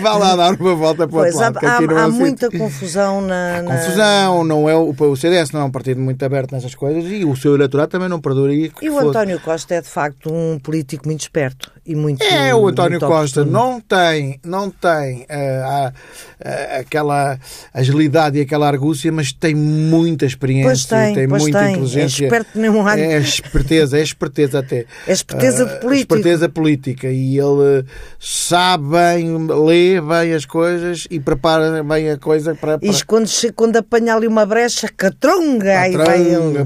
vá 0.00 0.16
lá 0.16 0.36
dar 0.36 0.54
uma 0.54 0.74
volta 0.74 1.08
para 1.08 1.16
o 1.16 1.36
lado. 1.36 1.58
Há, 1.62 1.68
há, 1.68 1.78
há 1.78 2.06
é 2.06 2.08
muita 2.08 2.50
confusão 2.50 3.20
na, 3.20 3.62
na... 3.62 3.76
Confusão, 3.76 4.44
não 4.44 4.68
é 4.68 4.76
o, 4.76 4.94
o 4.96 5.16
CDS 5.16 5.50
não 5.52 5.62
é 5.62 5.64
um 5.64 5.70
partido 5.70 6.00
muito 6.00 6.22
aberto 6.24 6.52
nessas 6.52 6.74
coisas 6.74 7.10
e 7.10 7.24
o 7.24 7.36
seu 7.36 7.54
eleitorado 7.54 7.90
também 7.90 8.08
não 8.08 8.20
perduraria. 8.20 8.70
E 8.80 8.90
o 8.90 8.92
fosse. 8.94 9.08
António 9.08 9.40
Costa 9.40 9.74
é 9.74 9.80
de 9.80 9.88
facto 9.88 10.32
um 10.32 10.58
político 10.58 11.06
muito 11.06 11.22
esperto 11.22 11.70
e 11.88 11.94
muito 11.94 12.22
É, 12.22 12.54
o 12.54 12.68
António 12.68 13.00
Costa 13.00 13.44
não 13.44 13.80
tem, 13.80 14.38
não 14.44 14.70
tem 14.70 15.22
uh, 15.22 15.88
uh, 15.88 16.80
aquela 16.80 17.38
agilidade 17.72 18.38
e 18.38 18.42
aquela 18.42 18.66
argúcia, 18.68 19.10
mas 19.10 19.32
tem 19.32 19.54
muita 19.54 20.26
experiência, 20.26 20.68
pois 20.68 20.84
tem, 20.84 21.14
tem 21.14 21.28
pois 21.28 21.42
muita 21.42 21.60
tem. 21.60 21.72
inteligência. 21.72 22.24
É 22.24 22.26
esperto 22.26 22.58
nenhum 22.58 22.88
É 22.88 23.18
esperteza, 23.18 23.98
é 23.98 24.02
esperteza 24.02 24.58
até. 24.58 24.84
É 25.06 25.12
esperteza 25.12 25.57
de 25.66 25.80
política. 25.80 26.14
Esperteza 26.14 26.48
política. 26.48 27.08
E 27.08 27.38
ele 27.38 27.84
sabe 28.18 28.88
bem, 28.88 29.46
lê 29.46 30.00
bem 30.00 30.34
as 30.34 30.44
coisas 30.44 31.06
e 31.10 31.20
prepara 31.20 31.82
bem 31.82 32.10
a 32.10 32.18
coisa 32.18 32.54
para. 32.54 32.78
para... 32.78 32.88
E 32.88 33.04
quando, 33.04 33.28
quando 33.54 33.76
apanha 33.76 34.14
ali 34.14 34.26
uma 34.26 34.46
brecha, 34.46 34.88
catronga, 34.94 35.80
aí 35.80 35.96
vai 35.96 36.20
ele. 36.20 36.64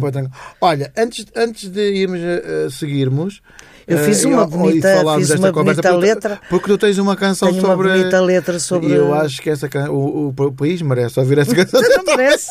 Olha, 0.61 0.93
antes, 0.97 1.27
antes 1.37 1.69
de 1.69 1.81
irmos 1.81 2.21
a, 2.21 2.67
a 2.67 2.71
seguirmos. 2.71 3.41
Eu 3.87 3.99
fiz 3.99 4.25
uma 4.25 4.47
bonita, 4.47 5.03
fiz 5.17 5.31
uma 5.31 5.53
bonita 5.53 5.97
letra. 5.97 6.41
Porque 6.49 6.69
tu 6.69 6.79
tens 6.79 6.99
uma 6.99 7.17
canção 7.17 7.49
Tenho 7.49 7.61
sobre. 7.61 7.89
uma 7.89 7.97
bonita 7.97 8.21
letra 8.21 8.59
sobre. 8.59 8.89
E 8.89 8.93
eu 8.93 9.13
acho 9.13 9.43
que 9.43 9.51
essa 9.51 9.69
o, 9.91 10.29
o, 10.29 10.29
o 10.29 10.53
país 10.53 10.81
merece 10.83 11.19
ouvir 11.19 11.39
essa 11.39 11.53
canção. 11.55 11.81
Não 11.81 12.05
merece. 12.05 12.49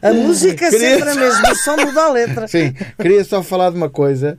A 0.00 0.12
música 0.12 0.66
é 0.66 0.70
queria... 0.70 0.96
sempre 0.96 1.10
a 1.10 1.14
mesma, 1.14 1.54
só 1.56 1.76
muda 1.76 2.04
a 2.04 2.10
letra. 2.10 2.48
Sim, 2.48 2.74
queria 3.00 3.22
só 3.24 3.42
falar 3.42 3.70
de 3.70 3.76
uma 3.76 3.90
coisa 3.90 4.38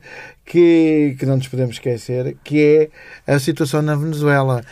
que, 0.49 1.15
que 1.19 1.25
não 1.27 1.37
nos 1.37 1.47
podemos 1.47 1.75
esquecer, 1.75 2.35
que 2.43 2.89
é 3.27 3.33
a 3.35 3.39
situação 3.39 3.83
na 3.83 3.95
Venezuela. 3.95 4.63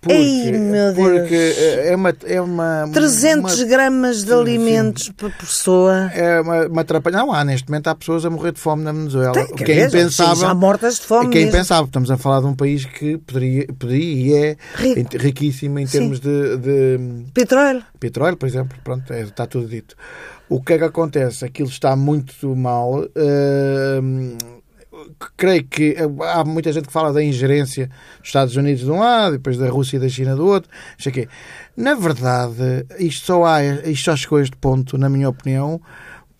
Porque, 0.00 0.16
Ei, 0.16 0.50
meu 0.50 0.92
Deus. 0.92 1.20
Porque 1.20 1.54
é 1.84 1.94
uma. 1.94 2.12
É 2.24 2.40
uma 2.40 2.90
300 2.92 3.60
uma, 3.60 3.68
gramas 3.68 4.24
de 4.24 4.32
alimentos 4.32 5.04
sim, 5.04 5.12
por 5.12 5.30
pessoa. 5.30 6.10
É 6.12 6.40
uma, 6.40 6.66
uma 6.66 6.80
atrapalha. 6.80 7.18
Não 7.18 7.32
há, 7.32 7.44
neste 7.44 7.68
momento 7.68 7.86
há 7.86 7.94
pessoas 7.94 8.24
a 8.24 8.30
morrer 8.30 8.50
de 8.50 8.58
fome 8.58 8.82
na 8.82 8.90
Venezuela. 8.90 9.32
Tem, 9.32 9.46
que 9.54 9.70
é 9.70 9.86
impensável. 9.86 10.34
Já 10.34 10.52
mortas 10.54 10.96
de 10.98 11.06
fome. 11.06 11.30
Que 11.30 11.38
é 11.38 11.42
impensável. 11.42 11.84
Estamos 11.84 12.10
a 12.10 12.16
falar 12.16 12.40
de 12.40 12.46
um 12.46 12.54
país 12.56 12.84
que 12.84 13.16
poderia, 13.18 13.68
poderia 13.78 14.12
e 14.12 14.34
é 14.34 14.56
Rico. 14.74 15.16
riquíssimo 15.18 15.78
em 15.78 15.86
termos 15.86 16.18
de, 16.18 16.56
de, 16.56 16.98
Petróleo. 17.32 17.84
Petróleo, 18.00 18.36
por 18.36 18.48
exemplo. 18.48 18.76
Pronto, 18.82 19.12
é, 19.12 19.20
está 19.20 19.46
tudo 19.46 19.68
dito. 19.68 19.94
O 20.48 20.60
que 20.60 20.72
é 20.72 20.78
que 20.78 20.84
acontece? 20.84 21.44
Aquilo 21.44 21.68
está 21.68 21.94
muito 21.94 22.56
mal. 22.56 23.02
Uh, 23.02 24.61
creio 25.36 25.64
que 25.64 25.96
há 26.20 26.44
muita 26.44 26.72
gente 26.72 26.86
que 26.86 26.92
fala 26.92 27.12
da 27.12 27.22
ingerência 27.22 27.86
dos 28.18 28.28
Estados 28.28 28.56
Unidos 28.56 28.84
de 28.84 28.90
um 28.90 29.00
lado, 29.00 29.32
depois 29.32 29.56
da 29.56 29.68
Rússia 29.68 29.96
e 29.96 30.00
da 30.00 30.08
China 30.08 30.36
do 30.36 30.46
outro. 30.46 30.70
Na 31.76 31.94
verdade, 31.94 32.86
isto 32.98 33.26
só, 33.26 33.44
há, 33.44 33.64
isto 33.64 34.04
só 34.04 34.16
chegou 34.16 34.38
a 34.38 34.42
este 34.42 34.56
ponto, 34.56 34.98
na 34.98 35.08
minha 35.08 35.28
opinião, 35.28 35.80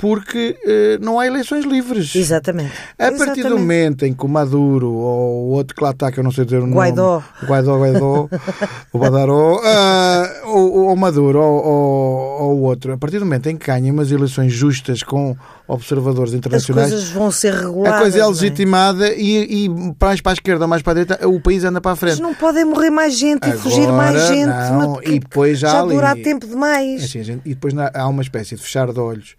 porque 0.03 0.59
eh, 0.67 0.99
não 1.01 1.21
há 1.21 1.29
eleições 1.29 1.65
livres. 1.65 2.13
Exatamente. 2.17 2.73
A 2.99 3.05
partir 3.05 3.15
Exatamente. 3.15 3.49
do 3.51 3.59
momento 3.61 4.05
em 4.05 4.13
que 4.13 4.27
o 4.27 4.29
Maduro 4.29 4.91
ou 4.91 5.45
o 5.47 5.51
outro 5.51 5.77
que 5.77 5.85
lá 5.85 5.91
está, 5.93 6.11
que 6.11 6.19
eu 6.19 6.25
não 6.25 6.33
sei 6.33 6.45
dizer 6.45 6.57
o 6.57 6.63
nome. 6.63 6.73
Guaidó. 6.75 7.23
O 7.41 7.47
Guaidó, 7.47 7.79
Guaidó, 7.79 8.29
o 8.93 8.99
Badaró, 8.99 9.61
ah, 9.65 10.29
ou, 10.47 10.89
ou 10.89 10.97
Maduro 10.97 11.39
ou, 11.41 11.65
ou, 11.65 12.41
ou 12.43 12.57
o 12.59 12.63
outro, 12.63 12.93
a 12.93 12.99
partir 12.99 13.21
do 13.21 13.25
momento 13.25 13.49
em 13.49 13.57
que 13.57 13.65
ganham 13.69 13.95
umas 13.95 14.11
eleições 14.11 14.53
justas 14.53 15.05
com 15.05 15.37
observadores 15.69 16.33
As 16.33 16.39
internacionais, 16.39 16.91
coisas 16.91 17.09
vão 17.11 17.31
ser 17.31 17.55
reguladas. 17.55 17.97
a 17.97 18.01
coisa 18.03 18.19
é 18.19 18.23
não 18.23 18.31
legitimada 18.31 19.09
e, 19.15 19.67
e 19.67 19.95
mais 20.01 20.21
para 20.21 20.33
a 20.33 20.35
esquerda 20.35 20.65
ou 20.65 20.69
mais 20.69 20.83
para 20.83 21.01
a 21.01 21.05
direita, 21.05 21.29
o 21.29 21.41
país 21.41 21.63
anda 21.63 21.81
para 21.81 21.93
a 21.93 21.95
Mas 21.95 22.01
frente. 22.01 22.21
não 22.21 22.35
podem 22.35 22.65
morrer 22.65 22.91
mais 22.91 23.17
gente 23.17 23.45
e 23.47 23.53
Agora, 23.53 23.59
fugir 23.61 23.87
mais 23.87 24.27
gente. 24.27 24.47
não, 24.49 24.95
mas 24.95 25.07
e 25.09 25.21
depois 25.21 25.61
já 25.61 25.69
já 25.69 25.81
ali- 26.11 26.23
tempo 26.25 26.45
demais. 26.49 27.03
É 27.03 27.05
assim, 27.05 27.23
gente- 27.23 27.43
e 27.45 27.51
depois 27.51 27.73
há 27.95 28.09
uma 28.09 28.23
espécie 28.23 28.57
de 28.57 28.63
fechar 28.63 28.93
de 28.93 28.99
olhos 28.99 29.37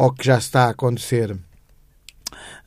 ao 0.00 0.10
que 0.10 0.24
já 0.24 0.38
está 0.38 0.64
a 0.64 0.70
acontecer 0.70 1.36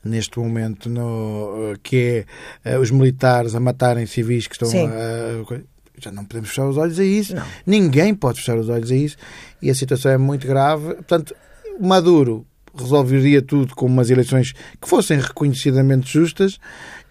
neste 0.04 0.38
momento, 0.38 0.88
no, 0.88 1.74
que 1.82 2.24
é 2.64 2.70
eh, 2.70 2.78
os 2.78 2.92
militares 2.92 3.56
a 3.56 3.60
matarem 3.60 4.06
civis 4.06 4.46
que 4.46 4.54
estão 4.54 4.68
Sim. 4.68 4.86
a. 4.86 5.60
Já 5.98 6.12
não 6.12 6.24
podemos 6.24 6.50
fechar 6.50 6.68
os 6.68 6.76
olhos 6.76 6.98
a 7.00 7.04
isso. 7.04 7.34
Não. 7.34 7.46
Ninguém 7.66 8.14
pode 8.14 8.38
fechar 8.38 8.56
os 8.56 8.68
olhos 8.68 8.90
a 8.90 8.94
isso. 8.94 9.16
E 9.60 9.68
a 9.68 9.74
situação 9.74 10.12
é 10.12 10.18
muito 10.18 10.46
grave. 10.46 10.94
Portanto, 10.94 11.34
Maduro 11.80 12.46
resolveria 12.76 13.42
tudo 13.42 13.74
com 13.74 13.86
umas 13.86 14.10
eleições 14.10 14.52
que 14.52 14.88
fossem 14.88 15.18
reconhecidamente 15.18 16.12
justas. 16.12 16.58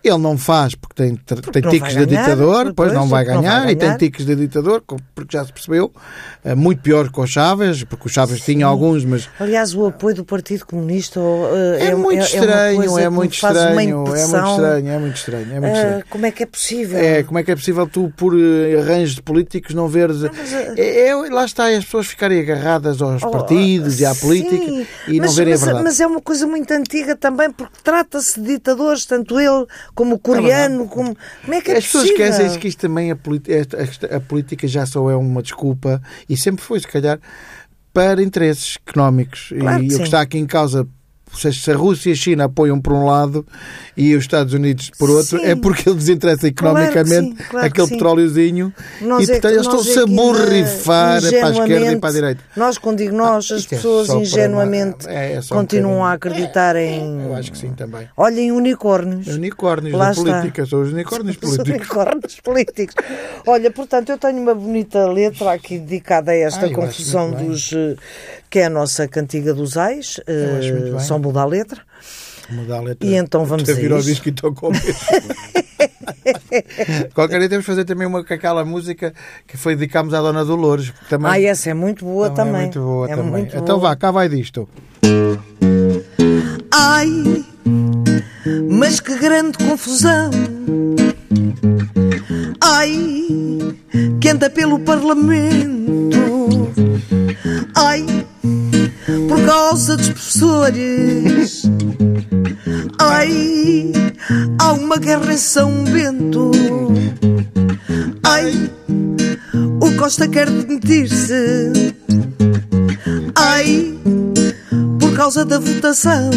Ele 0.03 0.17
não 0.17 0.37
faz 0.37 0.75
porque 0.75 0.95
tem, 1.01 1.15
tem 1.15 1.61
não 1.61 1.71
tiques 1.71 1.93
vai 1.93 2.05
de 2.05 2.11
ganhar, 2.13 2.23
ditador, 2.23 2.63
pois, 2.65 2.75
pois 2.75 2.93
não 2.93 3.07
vai 3.07 3.23
porque 3.23 3.35
não 3.35 3.41
vai 3.43 3.51
ganhar, 3.51 3.63
e 3.71 3.75
tem 3.75 3.87
ganhar. 3.87 3.97
tiques 3.97 4.25
de 4.25 4.35
ditador, 4.35 4.83
porque 5.15 5.37
já 5.37 5.45
se 5.45 5.53
percebeu. 5.53 5.91
Eh, 6.43 6.55
Muito 6.55 6.81
pior 6.81 7.09
que 7.09 7.19
o 7.21 7.25
Chaves, 7.25 7.83
porque 7.85 8.07
o 8.07 8.09
Chaves 8.09 8.41
tinha 8.41 8.65
alguns, 8.65 9.05
mas 9.05 9.29
Aliás, 9.39 9.73
o 9.73 9.85
apoio 9.85 10.15
do 10.15 10.25
Partido 10.25 10.65
Comunista 10.65 11.19
uh, 11.21 11.47
é, 11.79 11.95
muito 11.95 12.17
uma 12.19 12.25
estranho, 12.25 12.75
coisa 12.77 13.01
é 13.01 13.09
me 13.09 13.15
muito 13.15 13.33
estranho, 13.33 14.03
é 14.15 14.25
muito 14.27 14.45
estranho, 14.47 14.89
é 14.89 14.99
muito 14.99 15.15
estranho, 15.15 15.53
é 15.53 15.59
muito 15.59 15.73
Uh, 15.73 15.77
estranho. 15.77 16.03
como 16.09 16.25
é 16.25 16.31
que 16.31 16.43
é 16.43 16.45
possível? 16.45 16.99
É, 16.99 17.23
como 17.23 17.39
é 17.39 17.43
que 17.43 17.51
é 17.51 17.55
possível 17.55 17.87
tu, 17.87 18.11
por 18.17 18.33
eh, 18.37 18.79
arranjos 18.81 19.15
de 19.15 19.21
políticos, 19.21 19.73
não 19.73 19.87
veres. 19.87 20.17
mas, 20.21 20.51
eh, 20.53 20.73
É, 20.77 21.07
é- 21.07 21.15
lá 21.15 21.45
está, 21.45 21.71
é 21.71 21.77
as 21.77 21.85
pessoas 21.85 22.07
ficarem 22.07 22.41
agarradas 22.41 23.01
aos 23.01 23.23
Oh, 23.23 23.29
partidos 23.31 23.99
e 24.01 24.05
à 24.05 24.13
sim, 24.13 24.19
política 24.27 24.87
e 25.07 25.17
não 25.17 25.25
mas, 25.27 25.35
verem 25.35 25.53
mas, 25.53 25.61
a 25.61 25.65
verdade. 25.65 25.83
Mas 25.85 25.99
é 26.01 26.07
uma 26.07 26.21
coisa 26.21 26.45
muito 26.45 26.71
antiga 26.73 27.15
também, 27.15 27.49
porque 27.51 27.77
trata-se 27.83 28.39
de 28.39 28.47
ditadores, 28.47 29.05
tanto 29.05 29.39
ele 29.39 29.65
como 29.95 30.15
o 30.15 30.19
coreano, 30.19 30.87
como. 30.87 31.15
Como 31.41 31.53
é 31.53 31.61
que 31.61 31.71
é 31.71 31.77
As 31.77 31.85
pessoas 31.85 32.05
esquecem-se 32.05 32.57
que 32.59 32.67
isto 32.67 32.79
também, 32.79 33.11
a, 33.11 33.17
esta- 33.47 34.15
a 34.15 34.19
política 34.19 34.67
já 34.67 34.85
só 34.85 35.09
é 35.09 35.15
uma 35.15 35.41
desculpa, 35.41 36.01
e 36.27 36.35
sempre 36.37 36.63
foi, 36.63 36.79
se 36.79 36.87
calhar, 36.87 37.19
para 37.93 38.21
interesses 38.23 38.77
económicos. 38.87 39.53
Claro 39.57 39.83
e 39.83 39.87
que 39.87 39.93
o 39.93 39.97
sim. 39.97 39.97
que 39.99 40.03
está 40.05 40.21
aqui 40.21 40.37
em 40.37 40.45
causa, 40.45 40.87
se 41.35 41.71
a 41.71 41.75
Rússia 41.75 42.09
e 42.09 42.13
a 42.13 42.15
China 42.15 42.43
apoiam 42.45 42.79
por 42.79 42.93
um 42.93 43.05
lado 43.05 43.45
e 43.97 44.15
os 44.15 44.23
Estados 44.23 44.53
Unidos 44.53 44.91
por 44.97 45.09
outro, 45.09 45.39
Sim. 45.39 45.45
é 45.45 45.55
porque 45.55 45.89
eles 45.89 46.07
Claro 46.07 46.39
que 46.39 46.47
economicamente 46.47 47.43
claro 47.49 47.71
que 47.71 47.81
aquele 47.81 47.87
petróleozinho 47.89 48.73
Nós 49.01 49.21
e, 49.21 49.23
é 49.23 49.25
que- 49.25 49.31
portanto, 49.41 49.53
eles 49.53 49.65
nós 49.67 49.75
estão-se 49.85 49.99
é 49.99 50.01
a 50.01 50.05
que 50.05 50.11
borrifar 50.15 51.21
para 51.21 51.47
a 51.47 51.51
esquerda 51.51 51.91
e 51.91 51.99
para 51.99 52.09
a 52.09 52.13
direita. 52.13 52.43
Nós, 52.55 52.77
quando 52.77 52.97
digo 52.97 53.15
nós, 53.15 53.49
Ah, 53.51 53.55
as 53.55 53.65
é 53.65 53.67
pessoas 53.67 54.07
para 54.07 54.17
ingenuamente 54.19 55.05
uma- 55.05 55.13
é, 55.13 55.33
é 55.33 55.39
um 55.39 55.43
continuam 55.43 55.93
bocadinho. 55.93 56.03
a 56.05 56.13
acreditar 56.13 56.75
em. 56.75 57.25
Eu 57.25 57.35
acho 57.35 57.51
que 57.51 57.57
sim 57.57 57.71
também. 57.73 58.07
Olhem 58.15 58.51
unicórnios. 58.51 59.27
Unicórnios 59.27 59.97
Lá 59.97 60.09
da 60.09 60.15
política, 60.15 60.65
são 60.65 60.81
os 60.81 60.91
unicórnios 60.91 61.35
Os 61.41 61.41
políticos. 61.41 61.69
unicórnios 61.89 62.39
políticos. 62.41 62.95
Olha, 63.47 63.71
portanto, 63.71 64.09
eu 64.09 64.17
tenho 64.17 64.39
uma 64.41 64.55
bonita 64.55 65.07
letra 65.07 65.51
aqui 65.53 65.77
dedicada 65.79 66.31
a 66.31 66.35
esta 66.35 66.65
Ah, 66.67 66.69
confusão 66.73 67.31
dos. 67.31 67.71
Que 68.53 68.59
é 68.59 68.65
a 68.65 68.69
nossa 68.69 69.07
cantiga 69.07 69.51
dos 69.51 69.77
ais. 69.77 70.19
Bem. 70.27 70.99
Só 70.99 71.17
muda 71.17 71.41
a 71.41 71.45
letra. 71.45 71.81
Mudar 72.51 72.77
a 72.77 72.81
letra. 72.81 73.09
E 73.09 73.15
então 73.15 73.45
vamos 73.45 73.67
a 73.67 73.73
isso. 74.01 74.09
disco 74.11 74.29
e. 74.29 74.71
Qualquer 77.15 77.39
dia 77.39 77.49
temos 77.49 77.65
de 77.65 77.71
fazer 77.71 77.83
também 77.83 78.05
uma 78.05 78.23
com 78.23 78.31
aquela 78.31 78.63
música 78.63 79.11
que 79.47 79.57
foi 79.57 79.75
dedicámos 79.75 80.13
à 80.13 80.21
Dona 80.21 80.45
Dolores. 80.45 80.93
Também, 81.09 81.31
Ah, 81.31 81.41
essa 81.41 81.71
é 81.71 81.73
muito 81.73 82.05
boa 82.05 82.29
também. 82.29 82.53
É 82.53 82.59
muito 82.65 82.79
boa 82.79 83.07
É 83.09 83.15
também. 83.15 83.31
muito 83.31 83.57
então 83.57 83.79
boa. 83.79 83.89
vá, 83.89 83.95
cá 83.95 84.11
vai 84.11 84.29
disto. 84.29 84.69
Ai, 86.71 87.43
mas 88.69 88.99
que 88.99 89.17
grande 89.17 89.57
confusão! 89.57 90.29
Ai, 92.61 93.75
que 94.19 94.29
anda 94.29 94.49
pelo 94.49 94.79
Parlamento! 94.79 96.71
Ai, 97.75 98.05
por 99.27 99.45
causa 99.45 99.97
dos 99.97 100.09
professores! 100.09 101.63
Ai, 102.99 103.91
há 104.59 104.73
uma 104.73 104.97
guerra 104.97 105.33
em 105.33 105.37
São 105.37 105.83
Bento! 105.83 106.51
Ai, 108.23 108.71
o 109.81 109.97
Costa 109.97 110.27
quer 110.27 110.49
demitir-se! 110.49 111.93
Ai, 113.35 113.97
por 114.99 115.15
causa 115.15 115.45
da 115.45 115.59
votação. 115.59 116.31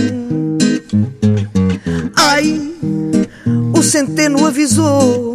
Centeno 3.87 4.45
avisou. 4.45 5.35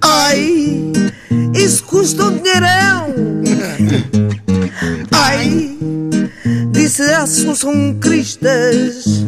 Ai, 0.00 0.92
isso 1.54 1.82
custa 1.82 2.26
um 2.26 2.36
dinheirão. 2.36 3.12
Ai, 5.10 5.76
disse 6.70 7.02
a 7.02 7.22
Assunção 7.22 7.98
Cristas. 8.00 9.26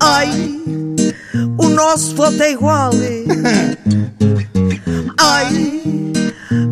Ai, 0.00 0.60
o 1.58 1.68
nosso 1.68 2.16
voto 2.16 2.42
é 2.42 2.50
igual. 2.50 2.90
Ai, 5.18 5.72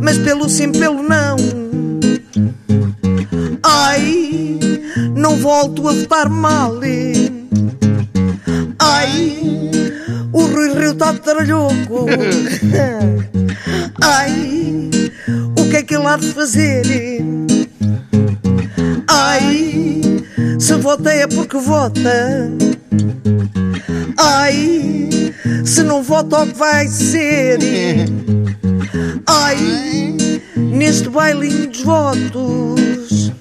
mas 0.03 0.19
pelo 0.19 0.49
sim, 0.49 0.73
pelo 0.73 1.01
não. 1.01 1.37
Ai, 3.63 4.59
não 5.15 5.37
volto 5.37 5.89
a 5.89 5.93
votar 5.93 6.29
mal. 6.29 6.75
Ai, 8.79 9.44
Rui 10.55 10.73
Rio 10.73 10.93
está 10.93 11.13
tralhoco. 11.13 12.07
Ai, 14.01 14.89
o 15.59 15.69
que 15.69 15.77
é 15.79 15.83
que 15.83 15.97
ele 15.97 16.07
há 16.07 16.17
de 16.17 16.33
fazer? 16.33 16.85
Ai, 19.09 20.01
se 20.61 20.75
vota 20.75 21.11
é 21.11 21.27
porque 21.27 21.59
vota. 21.59 22.53
Ai, 24.17 25.09
se 25.65 25.83
não 25.83 26.05
vota, 26.05 26.43
o 26.43 26.47
que 26.47 26.57
vai 26.57 26.87
ser? 26.87 27.59
Ai, 29.27 29.59
neste 30.57 31.09
bailinho 31.09 31.69
dos 31.69 31.83
votos. 31.83 33.33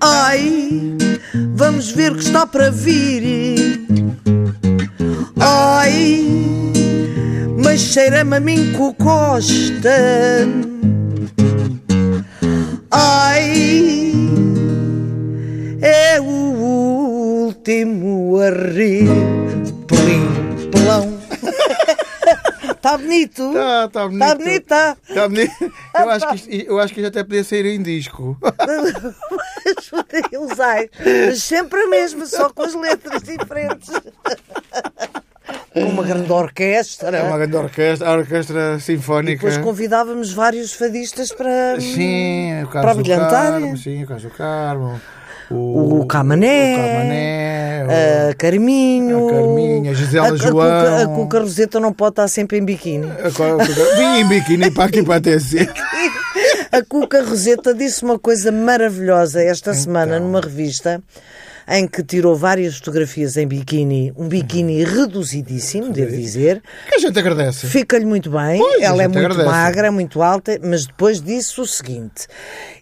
Ai, 0.00 0.96
vamos 1.56 1.90
ver 1.90 2.12
o 2.12 2.16
que 2.16 2.22
está 2.22 2.46
para 2.46 2.70
vir. 2.70 3.84
Mas 7.74 7.80
cheira-me 7.80 8.36
a 8.36 8.40
mim 8.40 8.72
com 8.72 8.94
Costa. 8.94 10.46
Ai, 12.88 14.12
é 15.82 16.20
o 16.20 17.46
último 17.46 18.38
a 18.38 18.50
rir. 18.50 19.08
Plim, 19.88 20.70
pelão. 20.70 21.18
Está 22.70 22.94
bonito? 22.96 23.52
Tá, 23.52 23.88
tá 23.88 24.06
bonito. 24.06 24.22
Está 24.22 24.34
bonito, 24.36 24.66
tá? 24.66 24.96
Tá 25.12 25.28
bonito. 25.28 25.72
Eu 25.98 26.10
acho, 26.10 26.28
que 26.28 26.34
isto, 26.36 26.50
eu 26.50 26.78
acho 26.78 26.94
que 26.94 27.00
isto 27.00 27.08
até 27.08 27.24
podia 27.24 27.42
sair 27.42 27.66
em 27.66 27.82
disco. 27.82 28.38
Usai, 30.38 30.88
mas 31.04 31.42
sempre 31.42 31.80
a 31.80 31.88
mesma, 31.88 32.24
só 32.26 32.50
com 32.50 32.62
as 32.62 32.74
letras 32.74 33.24
diferentes. 33.24 33.90
Com 35.74 35.80
uma 35.86 36.02
grande 36.04 36.30
orquestra. 36.32 37.16
É 37.18 37.22
uma 37.24 37.36
grande 37.36 37.56
orquestra, 37.56 38.08
a 38.08 38.12
orquestra 38.16 38.74
E 38.78 38.80
sinfónica. 38.80 39.34
depois 39.44 39.58
convidávamos 39.58 40.32
vários 40.32 40.72
fadistas 40.72 41.32
para. 41.32 41.80
Sim, 41.80 42.62
o 42.62 42.66
Para 42.68 42.72
Carlos 42.82 42.96
do 42.96 43.02
brilhantar. 43.02 43.52
Carmo, 43.52 43.76
sim, 43.76 44.02
o 44.04 44.06
Carlos 44.06 44.22
do 44.24 44.30
Carmo. 44.30 45.00
O 45.50 46.06
Camané, 46.06 46.72
O 46.74 46.76
Camané. 46.76 47.84
o- 47.86 48.30
A 48.30 48.34
Carminho, 48.34 49.28
A 49.28 49.32
Carminho, 49.32 49.90
a 49.90 49.94
Gisela 49.94 50.28
a, 50.32 50.36
João. 50.36 50.52
Cuca, 50.52 51.02
a 51.02 51.06
Cuca 51.08 51.40
Roseta 51.40 51.80
não 51.80 51.92
pode 51.92 52.12
estar 52.12 52.28
sempre 52.28 52.56
em 52.58 52.64
biquíni. 52.64 53.06
a 53.10 53.96
Vim 53.96 54.20
em 54.20 54.26
biquíni 54.28 54.70
para 54.70 54.84
aqui 54.84 55.02
para 55.02 55.16
a 55.16 55.20
TC. 55.20 55.68
A 56.72 56.82
Cuca 56.82 57.22
Roseta 57.22 57.72
disse 57.72 58.02
uma 58.04 58.18
coisa 58.18 58.50
maravilhosa 58.50 59.40
esta 59.40 59.72
semana 59.74 60.16
Então. 60.16 60.26
numa 60.26 60.40
revista. 60.40 61.00
Em 61.68 61.86
que 61.88 62.02
tirou 62.02 62.36
várias 62.36 62.76
fotografias 62.76 63.36
em 63.36 63.46
biquíni, 63.46 64.12
um 64.16 64.28
biquíni 64.28 64.84
reduzidíssimo, 64.84 65.92
devo 65.92 66.10
dizer. 66.12 66.62
Que 66.88 66.96
a 66.96 66.98
gente 66.98 67.18
agradece. 67.18 67.66
Fica-lhe 67.66 68.04
muito 68.04 68.30
bem, 68.30 68.58
Pois, 68.58 68.82
ela 68.82 69.02
é 69.02 69.08
muito 69.08 69.18
agradece. 69.18 69.48
magra, 69.48 69.90
muito 69.92 70.22
alta, 70.22 70.58
mas 70.62 70.86
depois 70.86 71.20
disse 71.22 71.60
o 71.60 71.66
seguinte: 71.66 72.26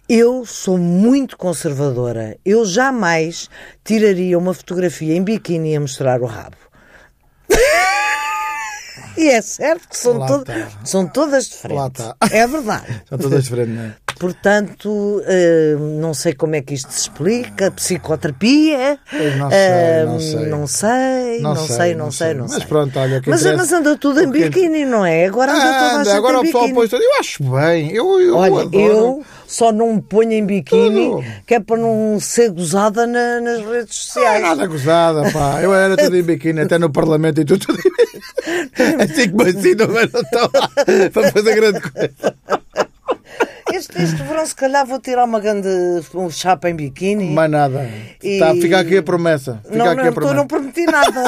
eu 0.09 0.45
sou 0.45 0.77
muito 0.77 1.37
conservadora, 1.37 2.37
eu 2.45 2.65
jamais 2.65 3.49
tiraria 3.83 4.37
uma 4.37 4.53
fotografia 4.53 5.15
em 5.15 5.23
biquíni 5.23 5.75
a 5.75 5.79
mostrar 5.79 6.21
o 6.21 6.25
rabo. 6.25 6.57
E 9.15 9.29
é 9.29 9.41
certo 9.43 9.87
que 9.89 9.95
são, 9.97 10.25
todo- 10.25 10.51
está. 10.51 10.67
são 10.83 11.07
todas 11.07 11.45
diferentes. 11.47 11.99
está. 11.99 12.15
É 12.31 12.47
verdade. 12.47 13.03
São 13.07 13.17
todas 13.19 13.43
diferentes, 13.43 13.75
não 13.75 13.83
é? 13.83 13.95
Portanto, 14.27 15.21
eh, 15.25 15.75
não 15.99 16.13
sei 16.13 16.33
como 16.33 16.55
é 16.55 16.61
que 16.61 16.73
isto 16.73 16.89
se 16.93 17.01
explica, 17.01 17.69
psicoterapia. 17.71 18.97
Pois 19.11 19.35
não 19.37 19.49
sei, 19.49 19.59
eh, 19.59 20.05
não 20.05 20.19
sei. 20.19 20.45
não 20.47 20.67
sei, 20.67 21.41
não 21.41 21.55
sei, 21.67 21.95
não 21.95 22.11
sei, 22.11 22.33
não 22.33 22.43
Mas 22.45 22.53
sei. 22.53 22.65
pronto, 22.65 22.97
olha, 22.97 23.19
que 23.19 23.29
Mas, 23.29 23.45
mas 23.45 23.73
anda 23.73 23.97
tudo 23.97 24.21
em 24.21 24.27
o 24.27 24.31
que- 24.31 24.45
biquíni, 24.49 24.85
não 24.85 25.05
é? 25.05 25.25
Agora 25.25 25.51
anda 25.51 25.61
toda 25.61 25.99
a 25.99 26.03
gente 26.05 26.13
agora 26.15 26.37
em 26.37 26.39
o 26.39 26.41
pessoal 26.43 26.63
biquíni. 26.63 26.75
põe 26.79 26.87
tudo. 26.87 27.03
Eu 27.03 27.19
acho 27.19 27.43
bem. 27.43 27.91
Eu, 27.91 28.21
eu 28.21 28.35
Olha, 28.37 28.61
adoro. 28.61 28.77
eu 28.79 29.25
só 29.45 29.73
não 29.73 29.95
me 29.95 30.01
ponho 30.01 30.31
em 30.31 30.45
biquíni, 30.45 31.09
Tudo. 31.09 31.23
que 31.45 31.55
é 31.55 31.59
para 31.59 31.75
não 31.77 32.17
ser 32.21 32.49
gozada 32.49 33.05
na- 33.05 33.41
nas 33.41 33.57
redes 33.59 33.65
Não 33.65 33.73
é 33.81 33.85
sociais. 33.87 34.41
nada 34.41 34.65
gozada, 34.67 35.31
pá. 35.31 35.59
Eu 35.61 35.73
era 35.75 35.97
tudo 35.97 36.15
em 36.15 36.23
biquíni, 36.23 36.61
até 36.61 36.79
no 36.79 36.89
Parlamento 36.89 37.41
e 37.41 37.45
tudo. 37.45 37.65
tudo 37.65 37.77
em 37.77 37.91
biquíni. 37.91 39.03
Assim 39.03 39.29
que 39.29 39.35
me 39.35 39.49
assinam, 39.49 39.87
mas 39.89 40.11
não 40.13 40.21
estou 40.21 40.49
lá 40.53 40.69
para 41.11 41.31
fazer 41.33 41.55
grande 41.55 41.81
coisa. 41.81 42.62
Este, 43.75 44.01
este 44.01 44.21
verão, 44.23 44.45
se 44.45 44.55
calhar, 44.55 44.85
vou 44.85 44.99
tirar 44.99 45.23
uma 45.25 45.39
grande 45.39 45.67
um 46.13 46.29
chapa 46.29 46.69
em 46.69 46.75
biquíni. 46.75 47.31
Mais 47.31 47.49
nada. 47.49 47.89
E- 48.21 48.39
Tá, 48.39 48.53
fica 48.55 48.79
aqui 48.79 48.97
a 48.97 49.03
promessa. 49.03 49.59
Fica 49.63 49.77
não, 49.77 49.85
aqui 49.87 50.01
não, 50.03 50.07
a 50.09 50.11
promessa. 50.13 50.33
não 50.35 50.47
prometi 50.47 50.85
nada. 50.85 51.23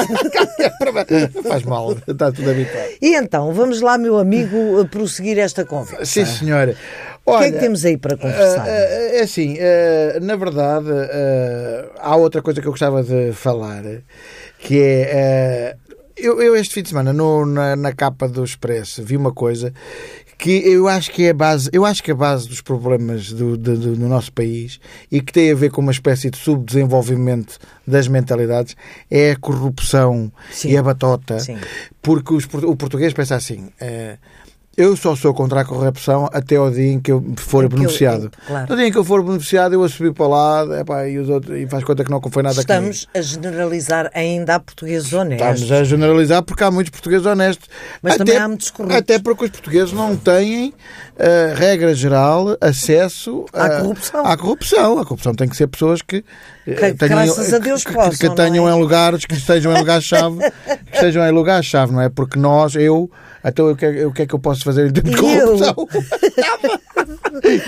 Faz 1.48 1.62
mal, 1.64 1.92
está 2.06 2.30
tudo 2.32 2.50
habituado. 2.50 2.88
e 3.00 3.14
então, 3.14 3.52
vamos 3.52 3.80
lá, 3.80 3.98
meu 3.98 4.18
amigo, 4.18 4.84
prosseguir 4.90 5.38
esta 5.38 5.64
conversa. 5.64 6.04
Sim, 6.04 6.24
senhora. 6.24 6.76
O 7.24 7.32
que 7.32 7.36
Olha, 7.38 7.46
é 7.46 7.52
que 7.52 7.58
temos 7.58 7.84
aí 7.84 7.96
para 7.96 8.16
conversar? 8.16 8.60
ah, 8.60 8.64
ah, 8.68 9.16
É 9.16 9.20
assim, 9.22 9.56
ah, 9.58 10.20
na 10.20 10.36
verdade, 10.36 10.88
há 11.98 12.14
outra 12.16 12.40
coisa 12.40 12.60
que 12.60 12.66
eu 12.68 12.72
gostava 12.72 13.02
de 13.02 13.32
falar, 13.32 13.82
que 14.58 14.80
é. 14.80 15.74
eu, 16.16 16.40
eu 16.40 16.54
este 16.56 16.74
fim 16.74 16.82
de 16.82 16.88
semana, 16.90 17.12
no- 17.12 17.44
na, 17.44 17.74
na 17.74 17.92
capa 17.92 18.28
do 18.28 18.44
Expresso, 18.44 19.02
vi 19.02 19.16
uma 19.16 19.32
coisa 19.32 19.72
que 20.38 20.50
eu 20.68 20.86
acho 20.86 21.10
que 21.12 21.24
é 21.24 21.30
a 21.30 21.34
base, 21.34 21.70
eu 21.72 21.84
acho 21.84 22.02
que 22.02 22.10
a 22.10 22.14
base 22.14 22.46
dos 22.48 22.60
problemas 22.60 23.32
do, 23.32 23.56
do, 23.56 23.76
do- 23.78 23.96
do 23.96 24.08
nosso 24.08 24.32
país 24.32 24.78
e 25.10 25.20
que 25.20 25.32
tem 25.32 25.50
a 25.50 25.54
ver 25.54 25.70
com 25.70 25.80
uma 25.80 25.92
espécie 25.92 26.30
de 26.30 26.36
subdesenvolvimento 26.36 27.58
das 27.86 28.06
mentalidades 28.08 28.76
é 29.10 29.30
a 29.32 29.36
corrupção 29.36 30.30
Sim. 30.50 30.70
e 30.70 30.76
a 30.76 30.82
batota. 30.82 31.38
Sim. 31.40 31.56
Porque 32.02 32.34
os 32.34 32.44
o 32.64 32.76
português 32.76 33.12
pensa 33.12 33.34
assim. 33.34 33.68
eh, 33.80 34.18
eu 34.76 34.96
só 34.96 35.16
sou 35.16 35.32
contra 35.32 35.60
a 35.60 35.64
corrupção 35.64 36.28
até 36.32 36.56
ao 36.56 36.70
dia 36.70 36.92
em 36.92 37.00
que 37.00 37.10
eu 37.10 37.24
for 37.36 37.64
Em 37.64 37.68
que 37.68 37.74
eu- 37.74 37.78
beneficiado. 37.80 38.30
claro. 38.46 38.66
No 38.68 38.76
dia 38.76 38.86
em 38.88 38.92
que 38.92 38.98
eu 38.98 39.04
for 39.04 39.22
beneficiado, 39.22 39.72
eu 39.74 39.82
a 39.82 39.88
subir 39.88 40.12
para 40.12 40.26
lá 40.26 40.80
epá, 40.80 41.06
e, 41.08 41.18
os 41.18 41.28
outros, 41.28 41.56
e 41.58 41.66
faz 41.66 41.82
conta 41.84 42.04
que 42.04 42.10
não 42.10 42.20
foi 42.30 42.42
nada. 42.42 42.60
Estamos 42.60 43.06
a 43.14 43.20
generalizar 43.20 44.10
ainda 44.14 44.56
a 44.56 44.60
portugueses 44.60 45.12
honestos. 45.12 45.60
Estamos 45.62 45.72
a 45.72 45.84
generalizar 45.84 46.42
porque 46.42 46.62
há 46.64 46.70
muitos 46.70 46.90
portugueses 46.90 47.26
honestos. 47.26 47.68
Mas 48.02 48.16
também 48.16 48.36
há 48.36 48.48
muitos 48.48 48.70
corruptos. 48.70 48.98
Até 48.98 49.18
porque 49.18 49.44
os 49.44 49.50
portugueses 49.50 49.92
não 49.92 50.16
têm, 50.16 50.74
eh, 51.18 51.54
regra 51.56 51.94
geral, 51.94 52.56
acesso 52.60 53.46
À 53.52 53.64
a- 53.66 53.80
corrupção. 53.80 54.26
À 54.26 54.36
corrupção. 54.36 54.98
A 54.98 55.04
corrupção 55.04 55.34
tem 55.34 55.48
que 55.48 55.56
ser 55.56 55.66
pessoas 55.68 56.02
que, 56.02 56.24
eh, 56.66 56.74
Que, 56.92 57.08
graças 57.08 57.52
a 57.54 57.58
Deus, 57.58 57.82
que, 57.82 57.88
que- 57.90 57.94
possam, 57.94 58.12
que 58.18 58.28
não 58.28 58.34
tenham 58.34 58.68
é? 58.68 58.72
em 58.72 58.78
lugares, 58.80 59.24
que 59.24 59.34
estejam 59.34 59.72
em 59.74 59.78
lugar-chave, 59.78 60.38
que 60.38 60.94
estejam 60.94 61.24
em 61.26 61.30
lugar-chave, 61.32 61.92
não 61.92 62.00
é? 62.00 62.08
Porque 62.08 62.38
nós, 62.38 62.74
eu, 62.74 63.10
então 63.46 63.70
o 63.70 63.76
que, 63.76 63.84
é, 63.86 64.06
o 64.06 64.12
que 64.12 64.22
é 64.22 64.26
que 64.26 64.34
eu 64.34 64.38
posso 64.38 64.62
fazer 64.64 64.88
em 64.88 64.92
termos 64.92 65.14
de 65.14 65.24
E 65.26 65.36
eu? 65.36 65.46
corrupção? 65.46 65.74